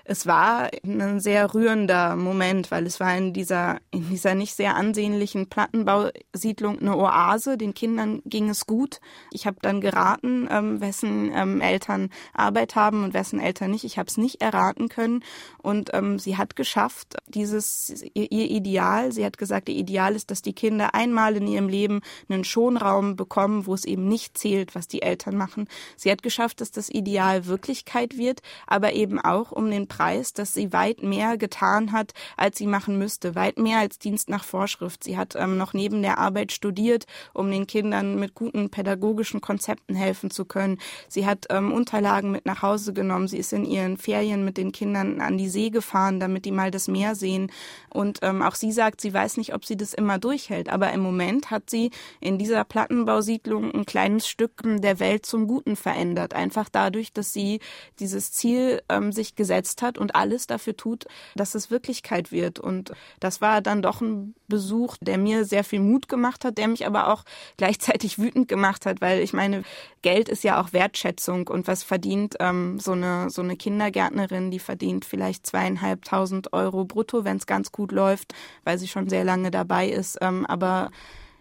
[0.09, 4.77] es war ein sehr rührender Moment, weil es war in dieser, in dieser nicht sehr
[4.77, 7.59] ansehnlichen Plattenbausiedlung eine Oase.
[7.59, 9.01] Den Kindern ging es gut.
[9.33, 13.85] Ich habe dann geraten, ähm, wessen ähm, Eltern Arbeit haben und wessen Eltern nicht.
[13.85, 15.25] Ich habe es nicht erraten können.
[15.61, 20.31] Und ähm, sie hat geschafft, dieses ihr, ihr Ideal, sie hat gesagt, ihr Ideal ist,
[20.31, 24.77] dass die Kinder einmal in ihrem Leben einen Schonraum bekommen, wo es eben nicht zählt,
[24.77, 25.69] was die Eltern machen.
[25.97, 30.52] Sie hat geschafft, dass das Ideal Wirklichkeit wird, aber eben auch um den Preis, dass
[30.52, 35.02] sie weit mehr getan hat, als sie machen müsste, weit mehr als Dienst nach Vorschrift.
[35.02, 39.94] Sie hat ähm, noch neben der Arbeit studiert, um den Kindern mit guten pädagogischen Konzepten
[39.94, 40.78] helfen zu können.
[41.09, 43.26] Sie hat ähm, Unterlagen mit nach Hause genommen.
[43.26, 46.70] Sie ist in ihren Ferien mit den Kindern an die See gefahren, damit die mal
[46.70, 47.50] das Meer sehen.
[47.88, 50.68] Und ähm, auch sie sagt, sie weiß nicht, ob sie das immer durchhält.
[50.68, 55.74] Aber im Moment hat sie in dieser Plattenbausiedlung ein kleines Stück der Welt zum Guten
[55.74, 56.35] verändert.
[56.35, 57.61] Einfach dadurch, dass sie
[57.98, 62.59] dieses Ziel ähm, sich gesetzt hat hat und alles dafür tut, dass es Wirklichkeit wird.
[62.59, 66.68] Und das war dann doch ein Besuch, der mir sehr viel Mut gemacht hat, der
[66.68, 67.25] mich aber auch
[67.57, 69.62] gleichzeitig wütend gemacht hat, weil ich meine,
[70.03, 74.59] Geld ist ja auch Wertschätzung und was verdient ähm, so eine so eine Kindergärtnerin, die
[74.59, 79.51] verdient vielleicht zweieinhalbtausend Euro brutto, wenn es ganz gut läuft, weil sie schon sehr lange
[79.51, 80.18] dabei ist.
[80.20, 80.90] Ähm, aber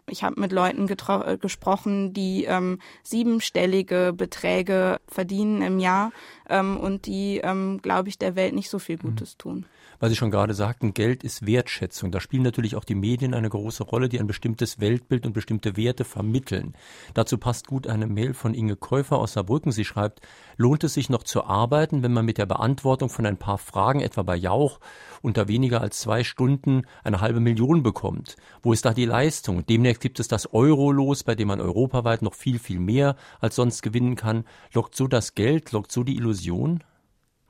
[0.10, 6.12] ich habe mit Leuten äh, gesprochen, die ähm, siebenstellige Beträge verdienen im Jahr
[6.50, 9.38] ähm, und die, ähm, glaube ich, der Welt nicht so viel Gutes mhm.
[9.38, 9.66] tun
[10.00, 12.12] weil Sie schon gerade sagten, Geld ist Wertschätzung.
[12.12, 15.78] Da spielen natürlich auch die Medien eine große Rolle, die ein bestimmtes Weltbild und bestimmte
[15.78, 16.74] Werte vermitteln.
[17.14, 19.72] Dazu passt gut eine Mail von Inge Käufer aus Saarbrücken.
[19.72, 20.22] Sie schreibt,
[20.58, 24.02] lohnt es sich noch zu arbeiten, wenn man mit der Beantwortung von ein paar Fragen,
[24.02, 24.80] etwa bei Jauch,
[25.22, 28.36] unter weniger als zwei Stunden eine halbe Million bekommt?
[28.62, 29.66] Wo ist da die Leistung?
[29.66, 33.82] Demnächst gibt es das Euro-Los, bei dem man europaweit noch viel, viel mehr als sonst
[33.82, 34.46] gewinnen kann.
[34.74, 36.84] Lockt so das Geld, lockt so die Illusion?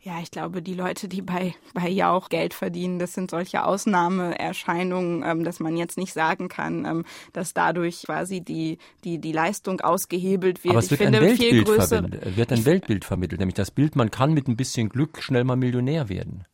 [0.05, 5.23] Ja, ich glaube, die Leute, die bei, bei Jauch Geld verdienen, das sind solche Ausnahmeerscheinungen,
[5.25, 9.81] ähm, dass man jetzt nicht sagen kann, ähm, dass dadurch quasi die, die, die Leistung
[9.81, 10.73] ausgehebelt wird.
[10.73, 13.95] Aber es wird ich finde, ein Weltbild verwendet, wird ein Weltbild vermittelt, nämlich das Bild,
[13.95, 16.45] man kann mit ein bisschen Glück schnell mal Millionär werden.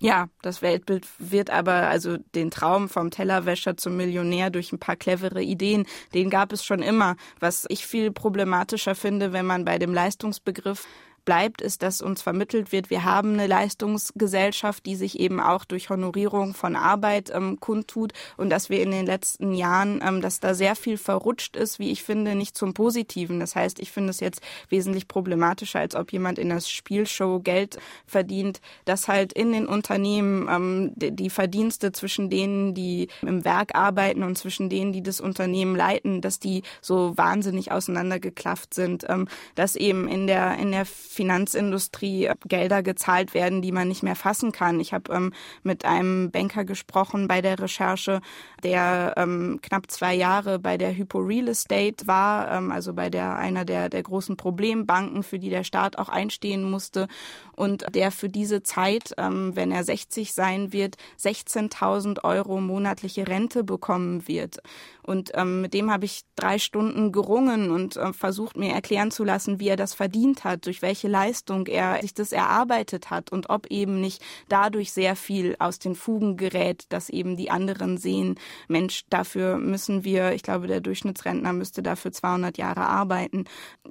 [0.00, 4.96] Ja, das Weltbild wird aber, also den Traum vom Tellerwäscher zum Millionär durch ein paar
[4.96, 7.14] clevere Ideen, den gab es schon immer.
[7.38, 10.88] Was ich viel problematischer finde, wenn man bei dem Leistungsbegriff
[11.24, 15.90] bleibt, ist, dass uns vermittelt wird, wir haben eine Leistungsgesellschaft, die sich eben auch durch
[15.90, 20.54] Honorierung von Arbeit ähm, kundtut und dass wir in den letzten Jahren, ähm, dass da
[20.54, 23.40] sehr viel verrutscht ist, wie ich finde, nicht zum Positiven.
[23.40, 27.78] Das heißt, ich finde es jetzt wesentlich problematischer, als ob jemand in der Spielshow Geld
[28.06, 34.22] verdient, dass halt in den Unternehmen ähm, die Verdienste zwischen denen, die im Werk arbeiten
[34.22, 39.76] und zwischen denen, die das Unternehmen leiten, dass die so wahnsinnig auseinandergeklafft sind, ähm, dass
[39.76, 44.80] eben in der in der Finanzindustrie Gelder gezahlt werden, die man nicht mehr fassen kann.
[44.80, 48.20] Ich habe ähm, mit einem Banker gesprochen bei der Recherche,
[48.62, 53.36] der ähm, knapp zwei Jahre bei der Hypo Real Estate war, ähm, also bei der
[53.36, 57.08] einer der, der großen Problembanken, für die der Staat auch einstehen musste
[57.54, 63.64] und der für diese Zeit, ähm, wenn er 60 sein wird, 16.000 Euro monatliche Rente
[63.64, 64.58] bekommen wird.
[65.02, 69.24] Und ähm, mit dem habe ich drei Stunden gerungen und äh, versucht mir erklären zu
[69.24, 73.50] lassen, wie er das verdient hat, durch welche Leistung er sich das erarbeitet hat und
[73.50, 78.36] ob eben nicht dadurch sehr viel aus den Fugen gerät, dass eben die anderen sehen,
[78.68, 83.44] Mensch, dafür müssen wir, ich glaube, der Durchschnittsrentner müsste dafür 200 Jahre arbeiten.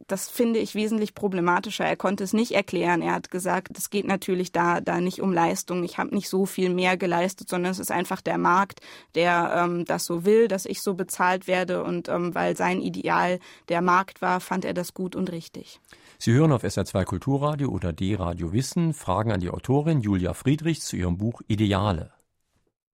[0.08, 1.86] Das finde ich wesentlich problematischer.
[1.86, 3.02] Er konnte es nicht erklären.
[3.02, 5.84] Er hat gesagt, es geht natürlich da, da nicht um Leistung.
[5.84, 8.80] Ich habe nicht so viel mehr geleistet, sondern es ist einfach der Markt,
[9.16, 11.84] der ähm, das so will, dass ich so bezahlt werde.
[11.84, 15.80] Und ähm, weil sein Ideal der Markt war, fand er das gut und richtig.
[16.20, 20.96] Sie hören auf SR2 Kulturradio oder D-Radio Wissen Fragen an die Autorin Julia Friedrichs zu
[20.96, 22.12] ihrem Buch Ideale.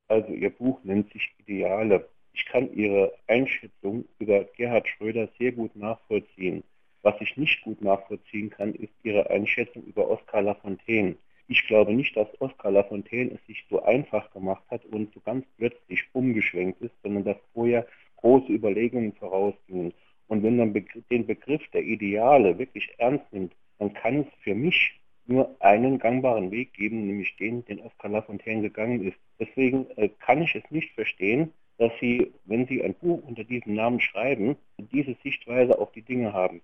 [0.07, 2.07] Also Ihr Buch nennt sich Ideale.
[2.31, 6.63] Ich kann Ihre Einschätzung über Gerhard Schröder sehr gut nachvollziehen.
[7.01, 11.17] Was ich nicht gut nachvollziehen kann, ist Ihre Einschätzung über Oskar Lafontaine.
[11.47, 15.45] Ich glaube nicht, dass Oskar Lafontaine es sich so einfach gemacht hat und so ganz
[15.57, 19.93] plötzlich umgeschwenkt ist, sondern dass vorher große Überlegungen vorausgingen.
[20.27, 20.73] Und wenn man
[21.09, 26.51] den Begriff der Ideale wirklich ernst nimmt, dann kann es für mich nur einen gangbaren
[26.51, 29.17] Weg geben, nämlich den, den Oskar Lafontaine gegangen ist.
[29.39, 33.75] Deswegen äh, kann ich es nicht verstehen, dass Sie, wenn Sie ein Buch unter diesem
[33.75, 36.61] Namen schreiben, diese Sichtweise auf die Dinge haben.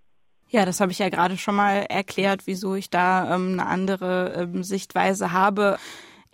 [0.53, 4.33] Ja, das habe ich ja gerade schon mal erklärt, wieso ich da ähm, eine andere
[4.37, 5.79] ähm, Sichtweise habe.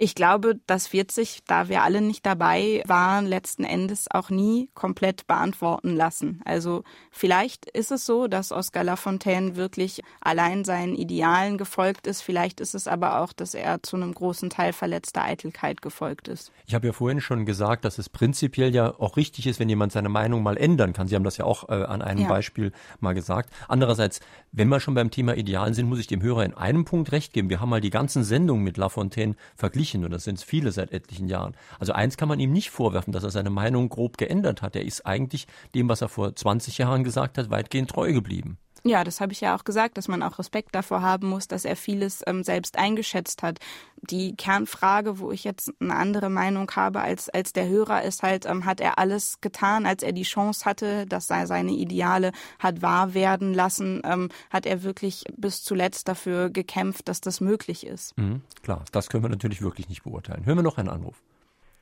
[0.01, 4.69] Ich glaube, das wird sich, da wir alle nicht dabei waren, letzten Endes auch nie
[4.73, 6.39] komplett beantworten lassen.
[6.45, 12.21] Also vielleicht ist es so, dass Oscar Lafontaine wirklich allein seinen Idealen gefolgt ist.
[12.21, 16.53] Vielleicht ist es aber auch, dass er zu einem großen Teil verletzter Eitelkeit gefolgt ist.
[16.65, 19.91] Ich habe ja vorhin schon gesagt, dass es prinzipiell ja auch richtig ist, wenn jemand
[19.91, 21.09] seine Meinung mal ändern kann.
[21.09, 22.29] Sie haben das ja auch äh, an einem ja.
[22.29, 23.49] Beispiel mal gesagt.
[23.67, 24.21] Andererseits,
[24.53, 27.33] wenn wir schon beim Thema Idealen sind, muss ich dem Hörer in einem Punkt recht
[27.33, 27.49] geben.
[27.49, 30.91] Wir haben mal die ganzen Sendungen mit Lafontaine verglichen verglichen und das sind viele seit
[30.91, 31.55] etlichen Jahren.
[31.79, 34.75] Also eins kann man ihm nicht vorwerfen, dass er seine Meinung grob geändert hat.
[34.75, 38.57] Er ist eigentlich dem, was er vor 20 Jahren gesagt hat, weitgehend treu geblieben.
[38.83, 41.65] Ja, das habe ich ja auch gesagt, dass man auch Respekt davor haben muss, dass
[41.65, 43.59] er vieles ähm, selbst eingeschätzt hat.
[44.01, 48.45] Die Kernfrage, wo ich jetzt eine andere Meinung habe als, als der Hörer, ist halt,
[48.45, 52.81] ähm, hat er alles getan, als er die Chance hatte, dass er seine Ideale hat
[52.81, 54.01] wahr werden lassen?
[54.05, 58.17] Ähm, hat er wirklich bis zuletzt dafür gekämpft, dass das möglich ist?
[58.17, 60.45] Mhm, klar, das können wir natürlich wirklich nicht beurteilen.
[60.45, 61.21] Hören wir noch einen Anruf.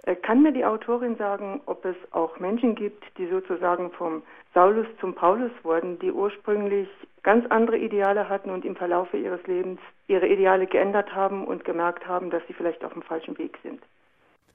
[0.07, 4.23] Äh, kann mir die Autorin sagen, ob es auch Menschen gibt, die sozusagen vom
[4.57, 6.89] Saulus zum Paulus wurden, die ursprünglich
[7.21, 12.07] ganz andere Ideale hatten und im Verlaufe ihres Lebens ihre Ideale geändert haben und gemerkt
[12.07, 13.83] haben, dass sie vielleicht auf dem falschen Weg sind?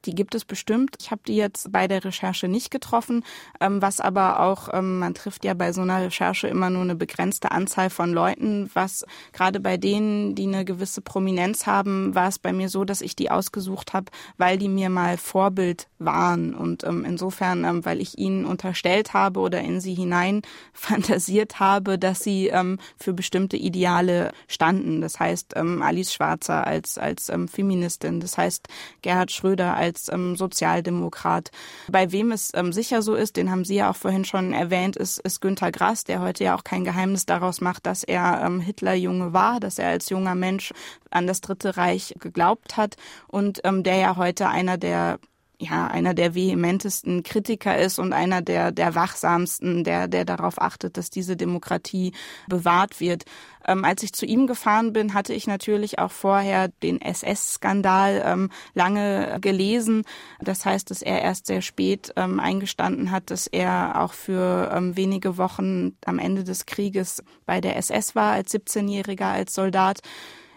[0.05, 0.97] Die gibt es bestimmt.
[1.01, 3.25] Ich habe die jetzt bei der Recherche nicht getroffen,
[3.61, 6.97] ähm, was aber auch, ähm, man trifft ja bei so einer Recherche immer nur eine
[6.97, 12.39] begrenzte Anzahl von Leuten, was gerade bei denen, die eine gewisse Prominenz haben, war es
[12.39, 14.07] bei mir so, dass ich die ausgesucht habe,
[14.39, 19.61] weil die mir mal Vorbild waren und ähm, insofern, weil ich ihnen unterstellt habe oder
[19.61, 25.01] in sie hinein fantasiert habe, dass sie ähm, für bestimmte Ideale standen.
[25.01, 28.69] Das heißt, ähm, Alice Schwarzer als, als ähm, Feministin, das heißt,
[29.03, 31.51] Gerhard Schröder als als ähm, Sozialdemokrat.
[31.91, 34.97] Bei wem es ähm, sicher so ist, den haben Sie ja auch vorhin schon erwähnt,
[34.97, 38.61] ist, ist Günter Grass, der heute ja auch kein Geheimnis daraus macht, dass er ähm,
[38.61, 40.73] Hitlerjunge war, dass er als junger Mensch
[41.11, 42.97] an das Dritte Reich geglaubt hat
[43.29, 45.19] und ähm, der ja heute einer der
[45.63, 50.97] ja, einer der vehementesten Kritiker ist und einer der, der wachsamsten, der, der darauf achtet,
[50.97, 52.13] dass diese Demokratie
[52.49, 53.25] bewahrt wird.
[53.65, 58.51] Ähm, als ich zu ihm gefahren bin, hatte ich natürlich auch vorher den SS-Skandal ähm,
[58.75, 60.03] lange gelesen.
[60.41, 64.97] Das heißt, dass er erst sehr spät ähm, eingestanden hat, dass er auch für ähm,
[64.97, 70.01] wenige Wochen am Ende des Krieges bei der SS war, als 17-Jähriger, als Soldat.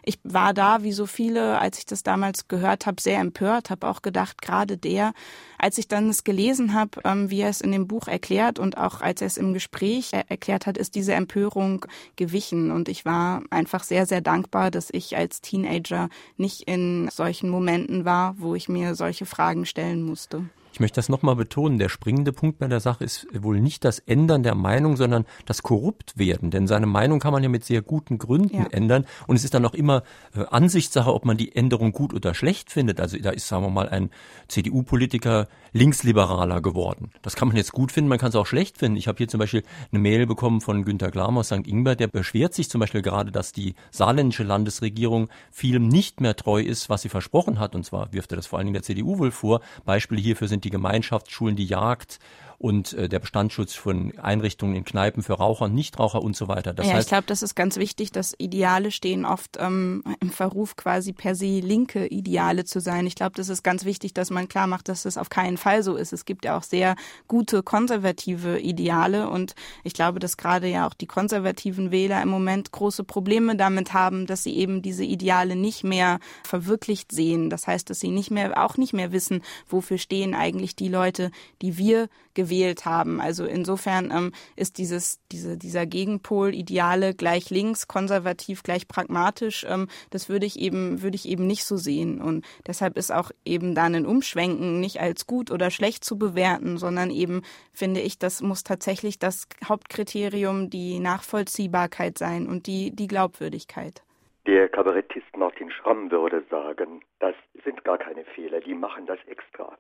[0.06, 3.88] Ich war da, wie so viele, als ich das damals gehört habe, sehr empört, habe
[3.88, 5.14] auch gedacht, gerade der,
[5.58, 8.78] als ich dann es gelesen habe, ähm, wie er es in dem Buch erklärt und
[8.78, 12.72] auch als er es im Gespräch erklärt hat, ist diese Empörung gewichen.
[12.72, 18.06] Und ich war einfach sehr, sehr dankbar, dass ich als Teenager nicht in solchen Momenten
[18.06, 20.46] war, wo ich mir solche Fragen stellen musste.
[20.76, 21.78] Ich möchte das nochmal betonen.
[21.80, 25.64] Der springende Punkt bei der Sache ist wohl nicht das Ändern der Meinung, sondern das
[25.64, 26.52] Korruptwerden.
[26.52, 28.68] Denn seine Meinung kann man ja mit sehr guten Gründen ja.
[28.72, 29.06] ändern.
[29.26, 30.04] Und es ist dann auch immer
[30.36, 33.00] äh, Ansichtssache, ob man die Änderung gut oder schlecht findet.
[33.00, 34.10] Also da ist, sagen wir mal, ein
[34.50, 37.12] CDU-Politiker linksliberaler geworden.
[37.22, 38.98] Das kann man jetzt gut finden, man kann es auch schlecht finden.
[38.98, 41.68] Ich habe hier zum Beispiel eine Mail bekommen von Günter Glam aus St.
[41.68, 46.62] Ingbert, der beschwert sich zum Beispiel gerade, dass die saarländische Landesregierung vielem nicht mehr treu
[46.62, 47.76] ist, was sie versprochen hat.
[47.76, 49.62] Und zwar wirft er das vor allen Dingen der CDU wohl vor.
[49.86, 52.20] Beispiele hierfür sind die Gemeinschaftsschulen, die Jagd
[52.58, 56.74] und äh, der Bestandsschutz von Einrichtungen in Kneipen für Raucher, Nichtraucher und so weiter.
[56.74, 60.30] Das ja, heißt, ich glaube, das ist ganz wichtig, dass Ideale stehen oft ähm, im
[60.30, 63.08] Verruf quasi per se linke Ideale zu sein.
[63.08, 65.84] Ich glaube, das ist ganz wichtig, dass man klar macht, dass das auf keinen Fall
[65.84, 66.14] so ist.
[66.14, 66.96] Es gibt ja auch sehr
[67.28, 72.72] gute konservative Ideale und ich glaube, dass gerade ja auch die konservativen Wähler im Moment
[72.72, 77.50] große Probleme damit haben, dass sie eben diese Ideale nicht mehr verwirklicht sehen.
[77.50, 81.32] Das heißt, dass sie nicht mehr auch nicht mehr wissen, wofür stehen eigentlich die Leute,
[81.62, 82.45] die wir gewählt
[82.86, 83.22] haben.
[83.22, 89.88] Also insofern ähm, ist dieses, diese, dieser Gegenpol Ideale gleich links, konservativ gleich pragmatisch, ähm,
[90.10, 92.22] das würde ich eben, würde ich eben nicht so sehen.
[92.22, 96.78] Und deshalb ist auch eben dann ein Umschwenken nicht als gut oder schlecht zu bewerten,
[96.78, 97.42] sondern eben
[97.72, 104.04] finde ich, das muss tatsächlich das Hauptkriterium die Nachvollziehbarkeit sein und die, die Glaubwürdigkeit.
[104.48, 107.34] Der Kabarettist Martin Schramm würde sagen, das
[107.64, 109.76] sind gar keine Fehler, die machen das extra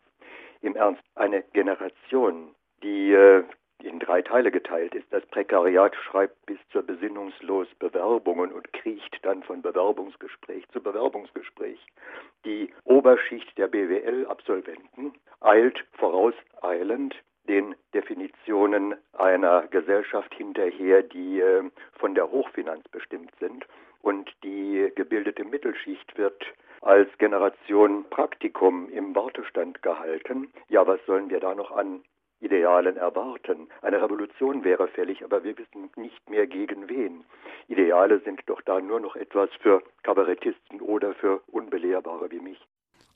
[0.66, 3.44] im Ernst eine Generation, die äh,
[3.84, 5.06] in drei Teile geteilt ist.
[5.12, 11.80] Das Prekariat schreibt bis zur besinnungslos Bewerbungen und kriecht dann von Bewerbungsgespräch zu Bewerbungsgespräch.
[12.46, 17.16] Die Oberschicht der BWL-Absolventen eilt vorauseilend
[17.48, 21.64] den Definitionen einer Gesellschaft hinterher, die äh,
[22.00, 23.66] von der Hochfinanz bestimmt sind.
[24.06, 26.46] Und die gebildete Mittelschicht wird
[26.82, 30.54] als Generation Praktikum im Wartestand gehalten.
[30.70, 32.04] Ja, was sollen wir da noch an
[32.40, 33.68] Idealen erwarten?
[33.82, 37.26] Eine Revolution wäre fällig, aber wir wissen nicht mehr gegen wen.
[37.68, 42.62] Ideale sind doch da nur noch etwas für Kabarettisten oder für Unbelehrbare wie mich.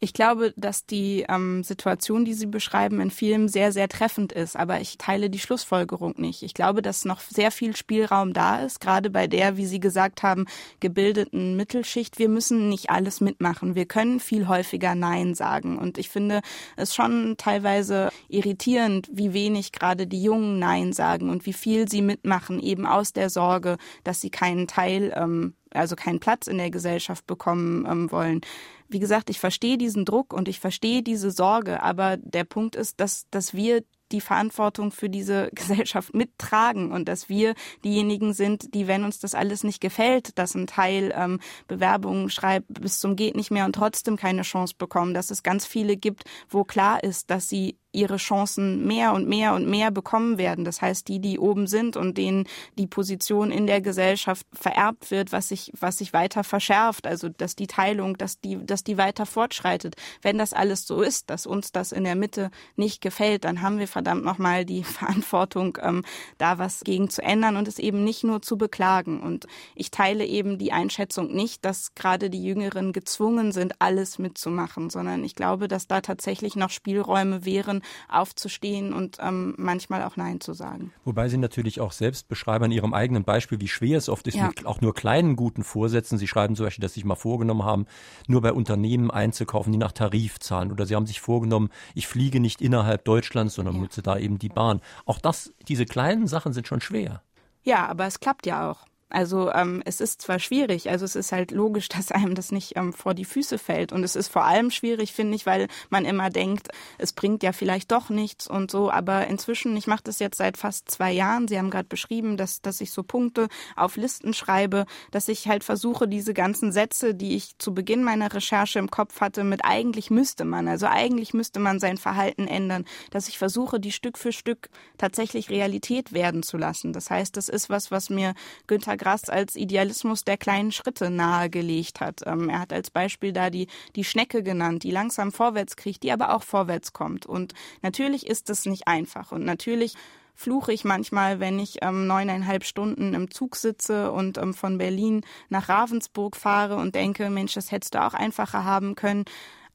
[0.01, 4.55] Ich glaube, dass die ähm, Situation, die Sie beschreiben, in vielem sehr, sehr treffend ist.
[4.55, 6.41] Aber ich teile die Schlussfolgerung nicht.
[6.41, 10.23] Ich glaube, dass noch sehr viel Spielraum da ist, gerade bei der, wie Sie gesagt
[10.23, 10.45] haben,
[10.79, 12.17] gebildeten Mittelschicht.
[12.17, 13.75] Wir müssen nicht alles mitmachen.
[13.75, 15.77] Wir können viel häufiger Nein sagen.
[15.77, 16.39] Und ich finde
[16.77, 22.01] es schon teilweise irritierend, wie wenig gerade die Jungen Nein sagen und wie viel sie
[22.01, 26.71] mitmachen, eben aus der Sorge, dass sie keinen Teil ähm, also keinen Platz in der
[26.71, 28.41] Gesellschaft bekommen ähm, wollen.
[28.89, 32.99] Wie gesagt, ich verstehe diesen Druck und ich verstehe diese Sorge, aber der Punkt ist,
[32.99, 38.87] dass, dass wir die Verantwortung für diese Gesellschaft mittragen und dass wir diejenigen sind, die,
[38.87, 43.35] wenn uns das alles nicht gefällt, dass ein Teil ähm, Bewerbungen schreibt bis zum geht
[43.35, 47.29] nicht mehr und trotzdem keine Chance bekommen, dass es ganz viele gibt, wo klar ist,
[47.29, 50.63] dass sie ihre Chancen mehr und mehr und mehr bekommen werden.
[50.63, 52.45] Das heißt, die, die oben sind und denen
[52.77, 57.55] die Position in der Gesellschaft vererbt wird, was sich, was sich weiter verschärft, also dass
[57.55, 59.95] die Teilung, dass die, dass die weiter fortschreitet.
[60.21, 63.79] Wenn das alles so ist, dass uns das in der Mitte nicht gefällt, dann haben
[63.79, 66.03] wir verdammt nochmal die Verantwortung, ähm,
[66.37, 69.21] da was gegen zu ändern und es eben nicht nur zu beklagen.
[69.21, 74.91] Und ich teile eben die Einschätzung nicht, dass gerade die Jüngeren gezwungen sind, alles mitzumachen,
[74.91, 80.41] sondern ich glaube, dass da tatsächlich noch Spielräume wären, aufzustehen und ähm, manchmal auch Nein
[80.41, 80.91] zu sagen.
[81.05, 84.35] Wobei Sie natürlich auch selbst beschreiben an Ihrem eigenen Beispiel, wie schwer es oft ist,
[84.35, 84.47] ja.
[84.47, 86.17] mit auch nur kleinen guten Vorsätzen.
[86.17, 87.85] Sie schreiben zum Beispiel, dass Sie sich mal vorgenommen haben,
[88.27, 90.71] nur bei Unternehmen einzukaufen, die nach Tarif zahlen.
[90.71, 93.81] Oder Sie haben sich vorgenommen, ich fliege nicht innerhalb Deutschlands, sondern ja.
[93.81, 94.81] nutze da eben die Bahn.
[95.05, 97.21] Auch das, diese kleinen Sachen sind schon schwer.
[97.63, 98.85] Ja, aber es klappt ja auch.
[99.09, 102.77] Also ähm, es ist zwar schwierig, also es ist halt logisch, dass einem das nicht
[102.77, 103.91] ähm, vor die Füße fällt.
[103.91, 107.51] Und es ist vor allem schwierig, finde ich, weil man immer denkt, es bringt ja
[107.51, 108.91] vielleicht doch nichts und so.
[108.91, 111.47] Aber inzwischen, ich mache das jetzt seit fast zwei Jahren.
[111.47, 115.63] Sie haben gerade beschrieben, dass, dass ich so Punkte auf Listen schreibe, dass ich halt
[115.63, 120.11] versuche, diese ganzen Sätze, die ich zu Beginn meiner Recherche im Kopf hatte, mit eigentlich
[120.11, 124.31] müsste man, also eigentlich müsste man sein Verhalten ändern, dass ich versuche, die Stück für
[124.31, 126.93] Stück tatsächlich Realität werden zu lassen.
[126.93, 128.33] Das heißt, das ist was, was mir
[128.67, 132.21] Günther Grass als Idealismus der kleinen Schritte nahegelegt hat.
[132.27, 136.11] Ähm, er hat als Beispiel da die, die Schnecke genannt, die langsam vorwärts kriecht, die
[136.11, 137.25] aber auch vorwärts kommt.
[137.25, 139.31] Und natürlich ist es nicht einfach.
[139.31, 139.95] Und natürlich
[140.39, 145.25] fluche ich manchmal, wenn ich ähm, neuneinhalb Stunden im Zug sitze und ähm, von Berlin
[145.49, 149.25] nach Ravensburg fahre und denke, Mensch, das hättest du auch einfacher haben können.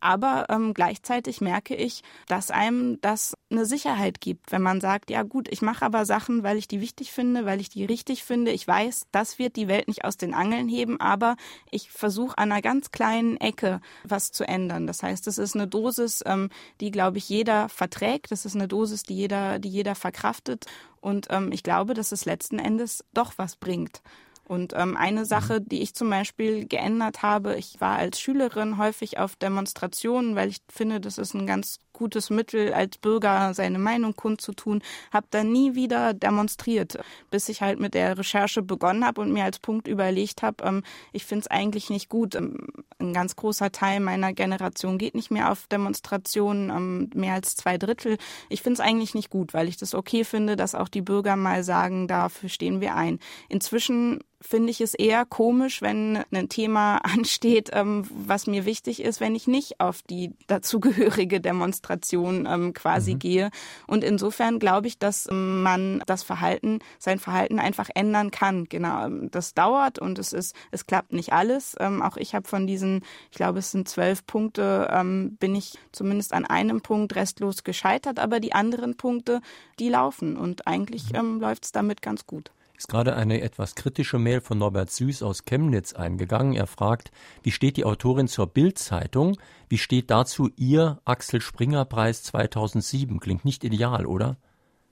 [0.00, 5.22] Aber ähm, gleichzeitig merke ich, dass einem das eine Sicherheit gibt, wenn man sagt, ja
[5.22, 8.50] gut, ich mache aber Sachen, weil ich die wichtig finde, weil ich die richtig finde.
[8.50, 11.36] Ich weiß, das wird die Welt nicht aus den Angeln heben, aber
[11.70, 14.86] ich versuche an einer ganz kleinen Ecke was zu ändern.
[14.86, 18.30] Das heißt, es ist eine Dosis, ähm, die, glaube ich, jeder verträgt.
[18.30, 20.66] Das ist eine Dosis, die jeder, die jeder verkraftet.
[21.00, 24.02] Und ähm, ich glaube, dass es letzten Endes doch was bringt.
[24.46, 25.24] Und ähm, eine mhm.
[25.24, 30.50] Sache, die ich zum Beispiel geändert habe, ich war als Schülerin häufig auf Demonstrationen, weil
[30.50, 35.50] ich finde, das ist ein ganz gutes Mittel, als Bürger seine Meinung kundzutun, habe dann
[35.50, 36.98] nie wieder demonstriert,
[37.30, 40.82] bis ich halt mit der Recherche begonnen habe und mir als Punkt überlegt habe, ähm,
[41.12, 42.34] ich finde es eigentlich nicht gut.
[42.34, 42.66] Ähm,
[42.98, 47.78] ein ganz großer Teil meiner Generation geht nicht mehr auf Demonstrationen, ähm, mehr als zwei
[47.78, 48.18] Drittel.
[48.50, 51.36] Ich finde es eigentlich nicht gut, weil ich das okay finde, dass auch die Bürger
[51.36, 53.18] mal sagen, dafür stehen wir ein.
[53.48, 59.20] Inzwischen finde ich es eher komisch, wenn ein Thema ansteht, ähm, was mir wichtig ist,
[59.20, 63.18] wenn ich nicht auf die dazugehörige Demonstration ähm, quasi mhm.
[63.18, 63.50] gehe.
[63.86, 68.64] Und insofern glaube ich, dass man das Verhalten, sein Verhalten einfach ändern kann.
[68.68, 71.76] Genau, ähm, das dauert und es ist, es klappt nicht alles.
[71.78, 75.78] Ähm, auch ich habe von diesen, ich glaube, es sind zwölf Punkte, ähm, bin ich
[75.92, 79.40] zumindest an einem Punkt restlos gescheitert, aber die anderen Punkte,
[79.78, 81.18] die laufen und eigentlich mhm.
[81.18, 85.22] ähm, läuft es damit ganz gut ist gerade eine etwas kritische Mail von Norbert Süß
[85.22, 86.54] aus Chemnitz eingegangen.
[86.54, 87.12] Er fragt,
[87.42, 89.38] wie steht die Autorin zur Bild-Zeitung?
[89.68, 93.20] Wie steht dazu ihr Axel Springer Preis 2007?
[93.20, 94.36] Klingt nicht ideal, oder?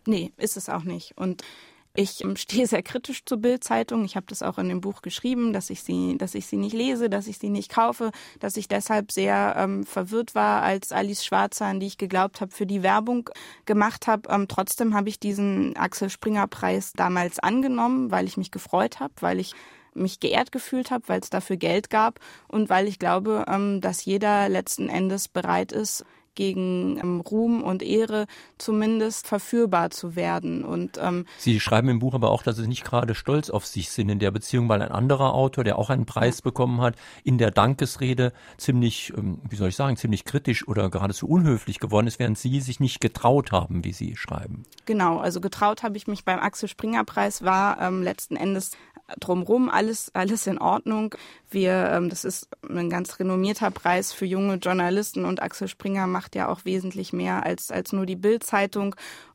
[0.07, 1.17] Nee, ist es auch nicht.
[1.17, 1.43] Und
[1.95, 4.05] ich ähm, stehe sehr kritisch zur Bild-Zeitung.
[4.05, 6.75] Ich habe das auch in dem Buch geschrieben, dass ich sie, dass ich sie nicht
[6.75, 11.25] lese, dass ich sie nicht kaufe, dass ich deshalb sehr ähm, verwirrt war, als Alice
[11.25, 13.31] Schwarzer, an die ich geglaubt habe, für die Werbung
[13.67, 14.29] gemacht habe.
[14.31, 19.15] Ähm, trotzdem habe ich diesen Axel Springer Preis damals angenommen, weil ich mich gefreut habe,
[19.21, 19.55] weil ich
[19.95, 22.19] mich geehrt gefühlt habe, weil es dafür Geld gab
[22.49, 27.83] und weil ich glaube, ähm, dass jeder letzten Endes bereit ist, gegen ähm, Ruhm und
[27.83, 28.27] Ehre
[28.59, 30.65] zumindest verführbar zu werden.
[30.65, 33.91] Und ähm, Sie schreiben im Buch aber auch, dass Sie nicht gerade stolz auf sich
[33.91, 37.39] sind in der Beziehung, weil ein anderer Autor, der auch einen Preis bekommen hat, in
[37.39, 42.19] der Dankesrede ziemlich, ähm, wie soll ich sagen, ziemlich kritisch oder geradezu unhöflich geworden ist,
[42.19, 44.65] während Sie sich nicht getraut haben, wie Sie schreiben.
[44.87, 48.73] Genau, also getraut habe ich mich beim Axel Springer Preis war ähm, letzten Endes
[49.21, 51.15] drumherum alles, alles in Ordnung.
[51.51, 56.22] Wir, ähm, das ist ein ganz renommierter Preis für junge Journalisten und Axel Springer macht
[56.35, 58.95] ja auch wesentlich mehr als, als nur die Bild-Zeitung.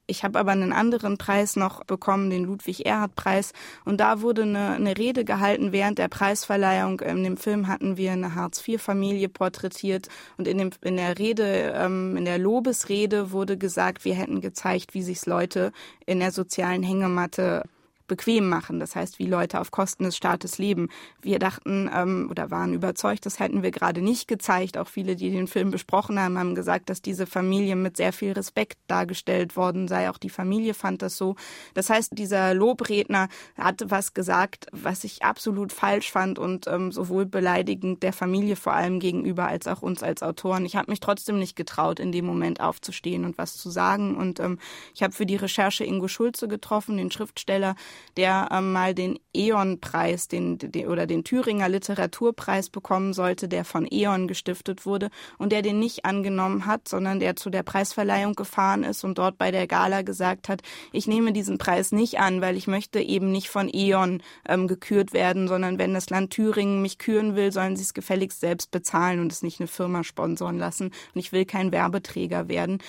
[0.09, 3.51] Ich habe aber einen anderen Preis noch bekommen, den Ludwig-Erhard-Preis.
[3.83, 7.01] Und da wurde eine, eine Rede gehalten während der Preisverleihung.
[7.01, 10.07] In dem Film hatten wir eine Hartz-IV-Familie porträtiert.
[10.38, 14.93] Und in, dem, in der Rede, ähm, in der Lobesrede wurde gesagt, wir hätten gezeigt,
[14.93, 15.73] wie sich Leute
[16.05, 17.63] in der sozialen Hängematte
[18.08, 18.80] bequem machen.
[18.80, 20.89] Das heißt, wie Leute auf Kosten des Staates leben.
[21.22, 24.78] Wir dachten ähm, oder waren überzeugt, das hätten wir gerade nicht gezeigt.
[24.78, 28.32] Auch viele, die den Film besprochen haben, haben gesagt, dass diese Familie mit sehr viel
[28.32, 30.10] Respekt dargestellt worden sei.
[30.10, 31.36] Auch die Familie fand das so.
[31.74, 37.26] Das heißt, dieser Lobredner hatte was gesagt, was ich absolut falsch fand und ähm, sowohl
[37.26, 40.66] beleidigend der Familie vor allem gegenüber als auch uns als Autoren.
[40.66, 44.16] Ich habe mich trotzdem nicht getraut, in dem Moment aufzustehen und was zu sagen.
[44.16, 44.60] Und ähm,
[44.93, 47.76] ich habe für die Recherche Ingo Schulze getroffen, den Schriftsteller,
[48.15, 53.87] der ähm, mal den Eon-Preis den, den, oder den Thüringer Literaturpreis bekommen sollte, der von
[53.89, 58.83] Eon gestiftet wurde und der den nicht angenommen hat, sondern der zu der Preisverleihung gefahren
[58.83, 62.57] ist und dort bei der Gala gesagt hat, ich nehme diesen Preis nicht an, weil
[62.57, 66.97] ich möchte eben nicht von Eon ähm, gekürt werden, sondern wenn das Land Thüringen mich
[66.97, 70.87] küren will, sollen sie es gefälligst selbst bezahlen und es nicht eine Firma sponsoren lassen.
[70.87, 72.79] Und ich will kein Werbeträger werden.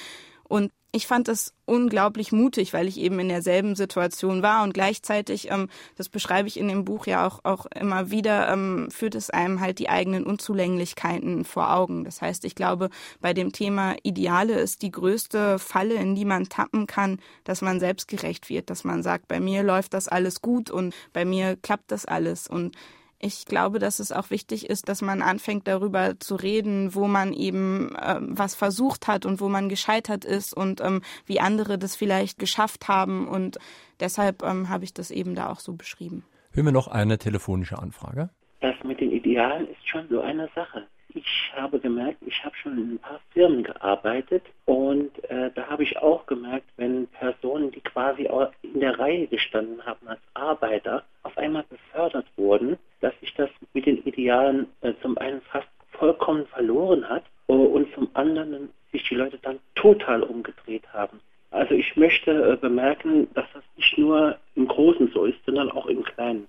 [0.45, 5.51] Und ich fand das unglaublich mutig, weil ich eben in derselben Situation war und gleichzeitig,
[5.51, 9.29] ähm, das beschreibe ich in dem Buch ja auch, auch immer wieder, ähm, führt es
[9.29, 12.05] einem halt die eigenen Unzulänglichkeiten vor Augen.
[12.05, 12.89] Das heißt, ich glaube,
[13.21, 17.81] bei dem Thema Ideale ist die größte Falle, in die man tappen kann, dass man
[17.81, 21.93] selbstgerecht wird, dass man sagt, bei mir läuft das alles gut und bei mir klappt
[21.93, 22.75] das alles und
[23.21, 27.33] ich glaube, dass es auch wichtig ist, dass man anfängt darüber zu reden, wo man
[27.33, 31.97] eben äh, was versucht hat und wo man gescheitert ist und ähm, wie andere das
[31.97, 33.27] vielleicht geschafft haben.
[33.27, 33.59] Und
[33.99, 36.25] deshalb ähm, habe ich das eben da auch so beschrieben.
[36.53, 38.31] Hören wir noch eine telefonische Anfrage.
[38.61, 40.87] Das mit den Idealen ist schon so eine Sache.
[41.15, 45.83] Ich habe gemerkt, ich habe schon in ein paar Firmen gearbeitet und äh, da habe
[45.83, 48.29] ich auch gemerkt, wenn Personen, die quasi
[48.63, 53.87] in der Reihe gestanden haben als Arbeiter, auf einmal befördert wurden, dass sich das mit
[53.87, 59.15] den Idealen äh, zum einen fast vollkommen verloren hat uh, und zum anderen sich die
[59.15, 61.21] Leute dann total umgedreht haben.
[61.51, 65.87] Also ich möchte äh, bemerken, dass das nicht nur im Großen so ist, sondern auch
[65.87, 66.47] im Kleinen.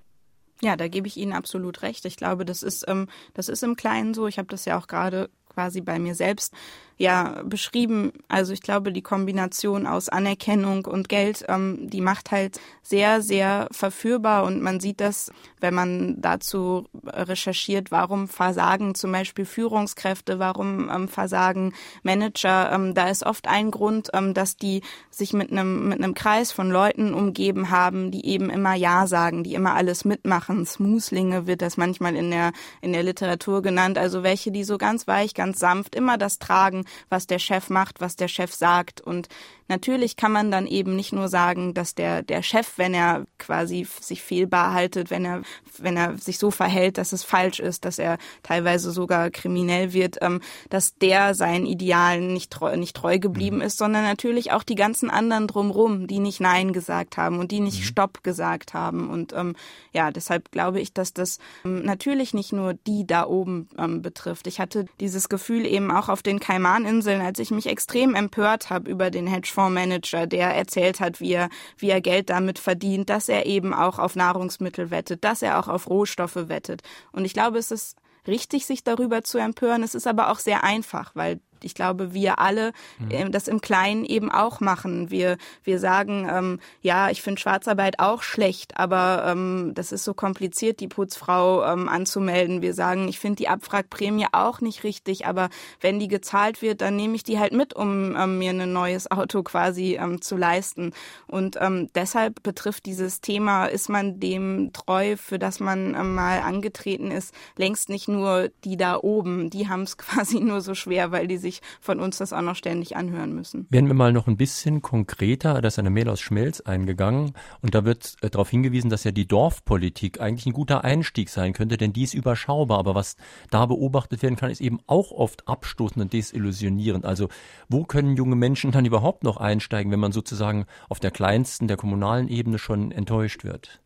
[0.61, 2.05] Ja, da gebe ich Ihnen absolut recht.
[2.05, 4.27] Ich glaube, das ist, ähm, das ist im Kleinen so.
[4.27, 6.53] Ich habe das ja auch gerade quasi bei mir selbst
[6.99, 8.11] ja beschrieben.
[8.27, 13.69] Also ich glaube, die Kombination aus Anerkennung und Geld, ähm, die macht halt sehr, sehr
[13.71, 15.31] verführbar und man sieht das,
[15.61, 21.73] wenn man dazu recherchiert, warum versagen zum Beispiel Führungskräfte, warum ähm, versagen
[22.03, 22.71] Manager.
[22.73, 26.51] Ähm, da ist oft ein Grund, ähm, dass die sich mit einem mit einem Kreis
[26.51, 30.65] von Leuten umgeben haben, die eben immer Ja sagen, die immer alles mitmachen.
[30.65, 33.97] Smoothlinge wird das manchmal in der in der Literatur genannt.
[33.97, 38.01] Also welche, die so ganz weich, ganz sanft immer das tragen, was der Chef macht,
[38.01, 39.01] was der Chef sagt.
[39.01, 39.27] Und
[39.69, 43.87] natürlich kann man dann eben nicht nur sagen, dass der, der Chef, wenn er quasi
[44.01, 45.43] sich fehlbar haltet, wenn er,
[45.77, 50.17] wenn er sich so verhält, dass es falsch ist, dass er teilweise sogar kriminell wird,
[50.21, 53.61] ähm, dass der seinen Idealen nicht treu, nicht treu geblieben mhm.
[53.63, 57.59] ist, sondern natürlich auch die ganzen anderen drumrum, die nicht Nein gesagt haben und die
[57.59, 57.85] nicht mhm.
[57.85, 59.09] Stopp gesagt haben.
[59.09, 59.55] Und ähm,
[59.93, 64.47] ja, deshalb glaube ich, dass das ähm, natürlich nicht nur die da oben ähm, betrifft.
[64.47, 68.89] Ich hatte dieses Gefühl eben auch auf den Kaimaninseln, als ich mich extrem empört habe
[68.89, 69.27] über den
[69.59, 73.99] Hedgefondsmanager, der erzählt hat, wie er, wie er Geld damit verdient, dass er eben auch
[73.99, 76.81] auf Nahrungsmittel wettet, dass er auch auf Rohstoffe wettet.
[77.11, 77.97] Und ich glaube, es ist
[78.27, 79.83] richtig, sich darüber zu empören.
[79.83, 82.73] Es ist aber auch sehr einfach, weil ich glaube, wir alle
[83.09, 85.09] äh, das im Kleinen eben auch machen.
[85.11, 90.13] Wir, wir sagen, ähm, ja, ich finde Schwarzarbeit auch schlecht, aber ähm, das ist so
[90.13, 92.61] kompliziert, die Putzfrau ähm, anzumelden.
[92.61, 95.49] Wir sagen, ich finde die Abwrackprämie auch nicht richtig, aber
[95.81, 99.09] wenn die gezahlt wird, dann nehme ich die halt mit, um ähm, mir ein neues
[99.11, 100.93] Auto quasi ähm, zu leisten.
[101.27, 106.41] Und ähm, deshalb betrifft dieses Thema, ist man dem treu, für das man ähm, mal
[106.41, 109.49] angetreten ist, längst nicht nur die da oben.
[109.49, 112.41] Die haben es quasi nur so schwer, weil die sich sich von uns das auch
[112.41, 113.67] noch ständig anhören müssen.
[113.69, 117.75] Werden wir mal noch ein bisschen konkreter, da ist eine Mail aus Schmelz eingegangen und
[117.75, 121.77] da wird äh, darauf hingewiesen, dass ja die Dorfpolitik eigentlich ein guter Einstieg sein könnte,
[121.77, 123.17] denn die ist überschaubar, aber was
[123.49, 127.05] da beobachtet werden kann, ist eben auch oft abstoßend und desillusionierend.
[127.05, 127.29] Also
[127.67, 131.77] wo können junge Menschen dann überhaupt noch einsteigen, wenn man sozusagen auf der kleinsten, der
[131.77, 133.81] kommunalen Ebene schon enttäuscht wird?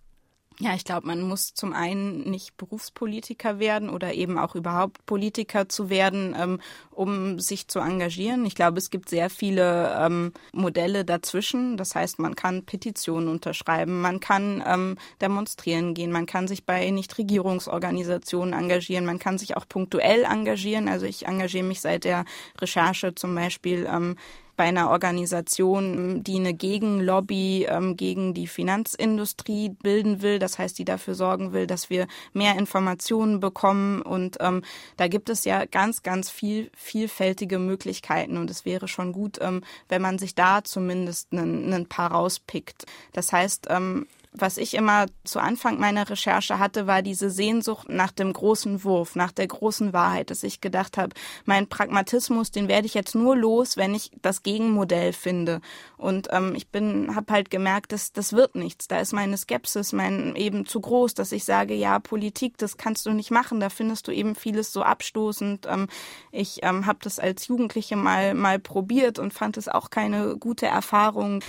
[0.59, 5.67] Ja, ich glaube, man muss zum einen nicht Berufspolitiker werden oder eben auch überhaupt Politiker
[5.67, 6.59] zu werden, ähm,
[6.91, 8.45] um sich zu engagieren.
[8.45, 11.75] Ich glaube, es gibt sehr viele ähm, Modelle dazwischen.
[11.75, 16.89] Das heißt, man kann Petitionen unterschreiben, man kann ähm, demonstrieren gehen, man kann sich bei
[16.91, 20.87] Nichtregierungsorganisationen engagieren, man kann sich auch punktuell engagieren.
[20.87, 22.25] Also ich engagiere mich seit der
[22.59, 24.17] Recherche zum Beispiel ähm,
[24.55, 30.39] bei einer Organisation, die eine Gegenlobby ähm, gegen die Finanzindustrie bilden will.
[30.39, 34.01] Das heißt, die dafür sorgen will, dass wir mehr Informationen bekommen.
[34.01, 34.63] Und ähm,
[34.97, 38.37] da gibt es ja ganz, ganz viel vielfältige Möglichkeiten.
[38.37, 42.85] Und es wäre schon gut, ähm, wenn man sich da zumindest einen paar rauspickt.
[43.13, 48.11] Das heißt, ähm, was ich immer zu Anfang meiner Recherche hatte, war diese Sehnsucht nach
[48.11, 51.13] dem großen Wurf, nach der großen Wahrheit, dass ich gedacht habe,
[51.45, 55.61] mein Pragmatismus, den werde ich jetzt nur los, wenn ich das Gegenmodell finde.
[55.97, 58.87] Und ähm, ich bin, habe halt gemerkt, dass das wird nichts.
[58.87, 63.05] Da ist meine Skepsis, mein eben zu groß, dass ich sage, ja, Politik, das kannst
[63.05, 63.59] du nicht machen.
[63.59, 65.67] Da findest du eben vieles so abstoßend.
[65.69, 65.87] Ähm,
[66.31, 70.65] ich ähm, habe das als Jugendliche mal mal probiert und fand es auch keine gute
[70.65, 71.41] Erfahrung.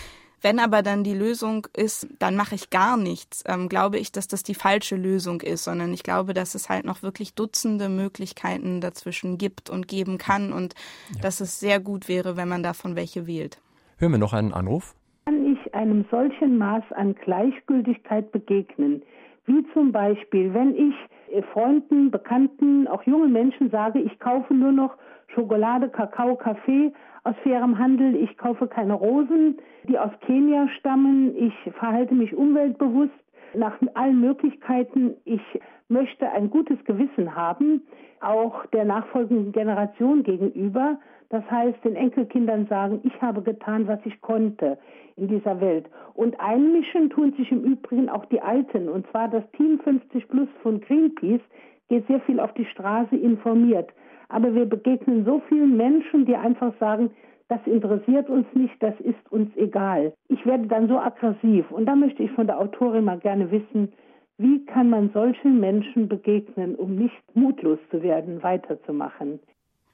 [0.45, 4.29] Wenn aber dann die Lösung ist, dann mache ich gar nichts, ähm, glaube ich, dass
[4.29, 8.83] das die falsche Lösung ist, sondern ich glaube, dass es halt noch wirklich Dutzende Möglichkeiten
[8.83, 10.75] dazwischen gibt und geben kann und
[11.15, 11.23] ja.
[11.23, 13.59] dass es sehr gut wäre, wenn man davon welche wählt.
[13.97, 14.95] Hören wir noch einen Anruf?
[15.25, 19.03] Kann ich einem solchen Maß an Gleichgültigkeit begegnen?
[19.47, 20.95] Wie zum Beispiel, wenn ich
[21.35, 24.95] äh, Freunden, Bekannten, auch jungen Menschen sage, ich kaufe nur noch
[25.29, 26.93] Schokolade, Kakao, Kaffee
[27.25, 29.57] aus fairem Handel, ich kaufe keine Rosen,
[29.89, 33.13] die aus Kenia stammen, ich verhalte mich umweltbewusst
[33.55, 35.43] nach allen Möglichkeiten, ich
[35.89, 37.83] möchte ein gutes Gewissen haben,
[38.21, 40.99] auch der nachfolgenden Generation gegenüber.
[41.31, 44.79] Das heißt, den Enkelkindern sagen, ich habe getan, was ich konnte
[45.17, 45.87] in dieser Welt.
[46.15, 48.89] Und einmischen tun sich im Übrigen auch die Alten.
[48.89, 51.41] Und zwar das Team 50 Plus von Greenpeace
[51.89, 53.91] geht sehr viel auf die Straße informiert
[54.35, 57.11] aber wir begegnen so vielen Menschen, die einfach sagen,
[57.49, 60.13] das interessiert uns nicht, das ist uns egal.
[60.29, 63.93] Ich werde dann so aggressiv und da möchte ich von der Autorin mal gerne wissen,
[64.39, 69.39] wie kann man solchen Menschen begegnen, um nicht mutlos zu werden, weiterzumachen?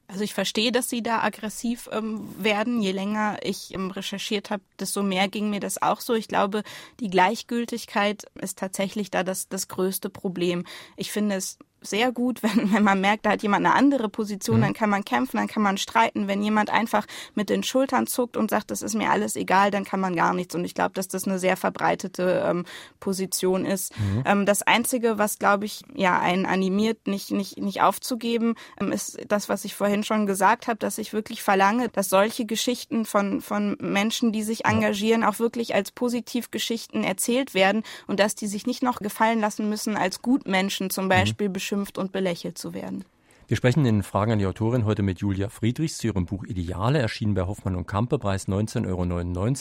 [0.09, 2.80] Also ich verstehe, dass sie da aggressiv ähm, werden.
[2.80, 6.14] Je länger ich ähm, recherchiert habe, desto mehr ging mir das auch so.
[6.14, 6.62] Ich glaube,
[6.99, 10.64] die Gleichgültigkeit ist tatsächlich da das, das größte Problem.
[10.97, 14.58] Ich finde es sehr gut, wenn, wenn man merkt, da hat jemand eine andere Position,
[14.58, 14.62] mhm.
[14.62, 16.28] dann kann man kämpfen, dann kann man streiten.
[16.28, 19.84] Wenn jemand einfach mit den Schultern zuckt und sagt, das ist mir alles egal, dann
[19.84, 20.54] kann man gar nichts.
[20.54, 22.64] Und ich glaube, dass das eine sehr verbreitete ähm,
[22.98, 23.98] Position ist.
[23.98, 24.22] Mhm.
[24.26, 29.18] Ähm, das Einzige, was, glaube ich, ja, einen animiert, nicht, nicht, nicht aufzugeben, ähm, ist
[29.28, 33.40] das, was ich vorhin schon gesagt habe, dass ich wirklich verlange, dass solche Geschichten von,
[33.40, 38.66] von Menschen, die sich engagieren, auch wirklich als Positivgeschichten erzählt werden und dass die sich
[38.66, 41.10] nicht noch gefallen lassen müssen, als Gutmenschen zum mhm.
[41.10, 43.04] Beispiel mhm beschimpft und belächelt zu werden.
[43.46, 47.00] Wir sprechen in Fragen an die Autorin heute mit Julia Friedrichs zu ihrem Buch Ideale,
[47.00, 48.86] erschienen bei Hoffmann und Kampe, Preis 19,99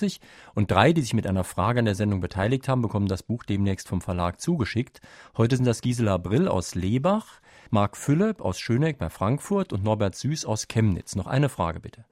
[0.05, 0.53] Euro.
[0.53, 3.43] Und drei, die sich mit einer Frage an der Sendung beteiligt haben, bekommen das Buch
[3.43, 5.01] demnächst vom Verlag zugeschickt.
[5.37, 7.41] Heute sind das Gisela Brill aus Lebach,
[7.71, 11.15] Marc Philipp aus Schöneck bei Frankfurt und Norbert Süß aus Chemnitz.
[11.15, 12.05] Noch eine Frage bitte.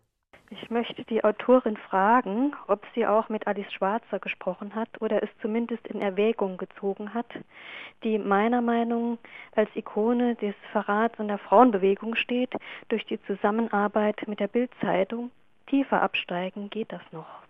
[0.49, 5.29] Ich möchte die Autorin fragen, ob sie auch mit Alice Schwarzer gesprochen hat oder es
[5.41, 7.27] zumindest in Erwägung gezogen hat,
[8.03, 9.17] die meiner Meinung
[9.55, 12.53] als Ikone des Verrats und der Frauenbewegung steht.
[12.87, 15.31] Durch die Zusammenarbeit mit der Bildzeitung
[15.67, 17.46] tiefer absteigen geht das noch.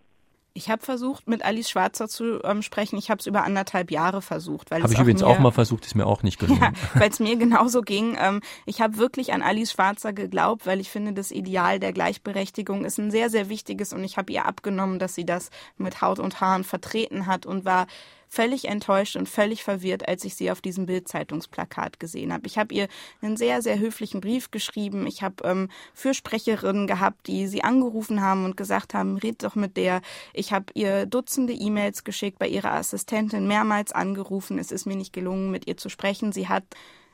[0.58, 2.98] Ich habe versucht, mit Alice Schwarzer zu ähm, sprechen.
[2.98, 4.72] Ich habe es über anderthalb Jahre versucht.
[4.72, 6.58] Habe ich übrigens mir, auch mal versucht, ist mir auch nicht gelungen.
[6.58, 8.18] Ja, weil es mir genauso ging.
[8.20, 12.86] Ähm, ich habe wirklich an Alice Schwarzer geglaubt, weil ich finde, das Ideal der Gleichberechtigung
[12.86, 16.18] ist ein sehr, sehr wichtiges und ich habe ihr abgenommen, dass sie das mit Haut
[16.18, 17.86] und Haaren vertreten hat und war
[18.28, 22.48] völlig enttäuscht und völlig verwirrt, als ich sie auf diesem Bildzeitungsplakat gesehen habe.
[22.48, 22.88] Ich habe ihr
[23.22, 25.08] einen sehr, sehr höflichen Brief geschrieben.
[25.08, 29.78] Ich habe ähm, Fürsprecherinnen gehabt, die sie angerufen haben und gesagt haben, red doch mit
[29.78, 30.02] der.
[30.34, 34.60] Ich habe ihr Dutzende E-Mails geschickt, bei ihrer Assistentin mehrmals angerufen.
[34.60, 36.32] Es ist mir nicht gelungen, mit ihr zu sprechen.
[36.32, 36.64] Sie hat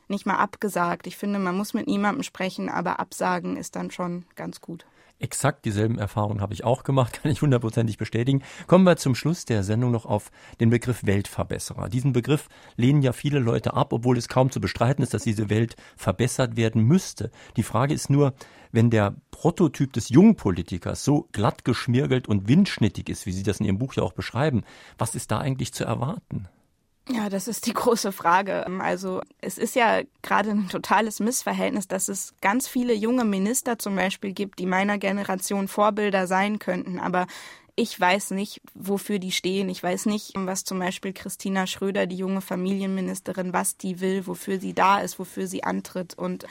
[0.08, 1.08] nicht mal abgesagt.
[1.08, 4.86] Ich finde, man muss mit niemandem sprechen, aber absagen ist dann schon ganz gut.
[5.20, 8.42] Exakt dieselben Erfahrungen habe ich auch gemacht, kann ich hundertprozentig bestätigen.
[8.68, 11.90] Kommen wir zum Schluss der Sendung noch auf den Begriff Weltverbesserer.
[11.90, 15.50] Diesen Begriff lehnen ja viele Leute ab, obwohl es kaum zu bestreiten ist, dass diese
[15.50, 17.32] Welt verbessert werden müsste.
[17.56, 18.34] Die Frage ist nur,
[18.72, 23.68] wenn der Prototyp des Jungpolitikers so glatt geschmirgelt und windschnittig ist, wie Sie das in
[23.68, 24.64] Ihrem Buch ja auch beschreiben,
[24.98, 26.48] was ist da eigentlich zu erwarten?
[27.10, 28.66] Ja, das ist die große Frage.
[28.80, 33.96] Also es ist ja gerade ein totales Missverhältnis, dass es ganz viele junge Minister zum
[33.96, 37.00] Beispiel gibt, die meiner Generation Vorbilder sein könnten.
[37.00, 37.28] Aber
[37.76, 39.68] ich weiß nicht, wofür die stehen.
[39.68, 44.60] Ich weiß nicht, was zum Beispiel Christina Schröder, die junge Familienministerin, was die will, wofür
[44.60, 46.18] sie da ist, wofür sie antritt.
[46.18, 46.46] Und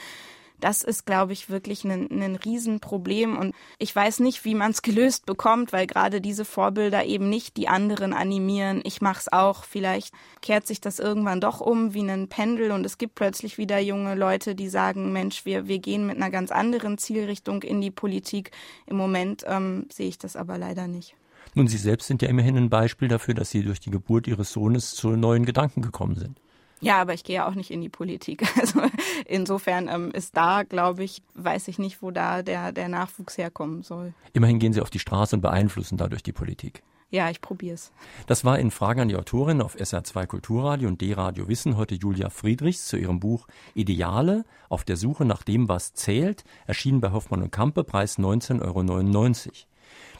[0.63, 3.37] das ist, glaube ich, wirklich ein, ein Riesenproblem.
[3.37, 7.57] Und ich weiß nicht, wie man es gelöst bekommt, weil gerade diese Vorbilder eben nicht
[7.57, 8.81] die anderen animieren.
[8.85, 9.65] Ich mache es auch.
[9.65, 13.79] Vielleicht kehrt sich das irgendwann doch um wie ein Pendel und es gibt plötzlich wieder
[13.79, 17.91] junge Leute, die sagen, Mensch, wir, wir gehen mit einer ganz anderen Zielrichtung in die
[17.91, 18.51] Politik.
[18.85, 21.15] Im Moment ähm, sehe ich das aber leider nicht.
[21.55, 24.53] Nun, Sie selbst sind ja immerhin ein Beispiel dafür, dass Sie durch die Geburt Ihres
[24.53, 26.39] Sohnes zu neuen Gedanken gekommen sind.
[26.83, 28.43] Ja, aber ich gehe ja auch nicht in die Politik.
[28.63, 28.81] Also
[29.25, 33.83] insofern ähm, ist da, glaube ich, weiß ich nicht, wo da der, der Nachwuchs herkommen
[33.83, 34.13] soll.
[34.31, 36.81] Immerhin gehen Sie auf die Straße und beeinflussen dadurch die Politik.
[37.13, 37.91] Ja, ich probiere es.
[38.25, 42.31] Das war in Fragen an die Autorin auf SR2 Kulturradio und D-Radio Wissen heute Julia
[42.31, 47.43] Friedrichs zu ihrem Buch Ideale auf der Suche nach dem, was zählt, erschienen bei Hoffmann
[47.43, 49.53] und Kampe, Preis 19,99 Euro.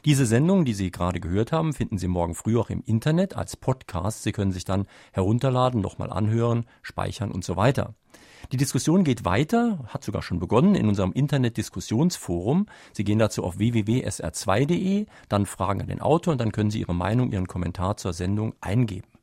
[0.04, 3.56] Diese Sendung, die Sie gerade gehört haben, finden Sie morgen früh auch im Internet als
[3.56, 4.22] Podcast.
[4.22, 7.94] Sie können sich dann herunterladen, nochmal anhören, speichern und so weiter.
[8.52, 12.66] Die Diskussion geht weiter, hat sogar schon begonnen in unserem Internet-Diskussionsforum.
[12.92, 16.94] Sie gehen dazu auf www.sr2.de, dann fragen an den Autor und dann können Sie Ihre
[16.94, 19.13] Meinung, Ihren Kommentar zur Sendung eingeben.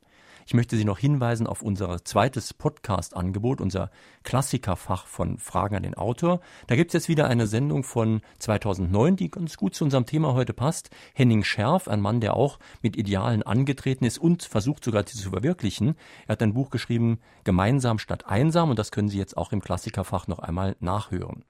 [0.45, 3.91] Ich möchte Sie noch hinweisen auf unser zweites Podcast-Angebot, unser
[4.23, 6.41] Klassikerfach von Fragen an den Autor.
[6.67, 10.33] Da gibt es jetzt wieder eine Sendung von 2009, die ganz gut zu unserem Thema
[10.33, 10.89] heute passt.
[11.13, 15.29] Henning Scherf, ein Mann, der auch mit Idealen angetreten ist und versucht sogar, sie zu
[15.29, 15.95] verwirklichen.
[16.27, 19.61] Er hat ein Buch geschrieben, Gemeinsam statt einsam, und das können Sie jetzt auch im
[19.61, 21.43] Klassikerfach noch einmal nachhören.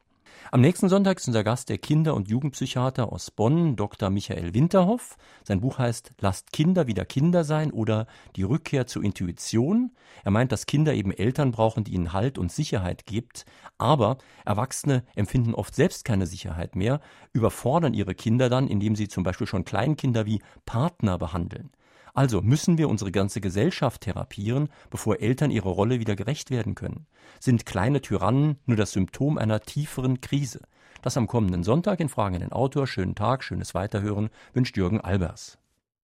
[0.49, 4.09] Am nächsten Sonntag ist unser Gast der Kinder- und Jugendpsychiater aus Bonn, Dr.
[4.09, 5.17] Michael Winterhoff.
[5.43, 9.91] Sein Buch heißt Lasst Kinder wieder Kinder sein oder Die Rückkehr zur Intuition.
[10.23, 13.45] Er meint, dass Kinder eben Eltern brauchen, die ihnen Halt und Sicherheit gibt.
[13.77, 17.01] Aber Erwachsene empfinden oft selbst keine Sicherheit mehr,
[17.33, 21.69] überfordern ihre Kinder dann, indem sie zum Beispiel schon Kleinkinder wie Partner behandeln.
[22.13, 27.07] Also müssen wir unsere ganze Gesellschaft therapieren, bevor Eltern ihrer Rolle wieder gerecht werden können.
[27.39, 30.61] Sind kleine Tyrannen nur das Symptom einer tieferen Krise?
[31.01, 32.85] Das am kommenden Sonntag in Fragen an den Autor.
[32.85, 35.60] Schönen Tag, schönes Weiterhören wünscht Jürgen Albers.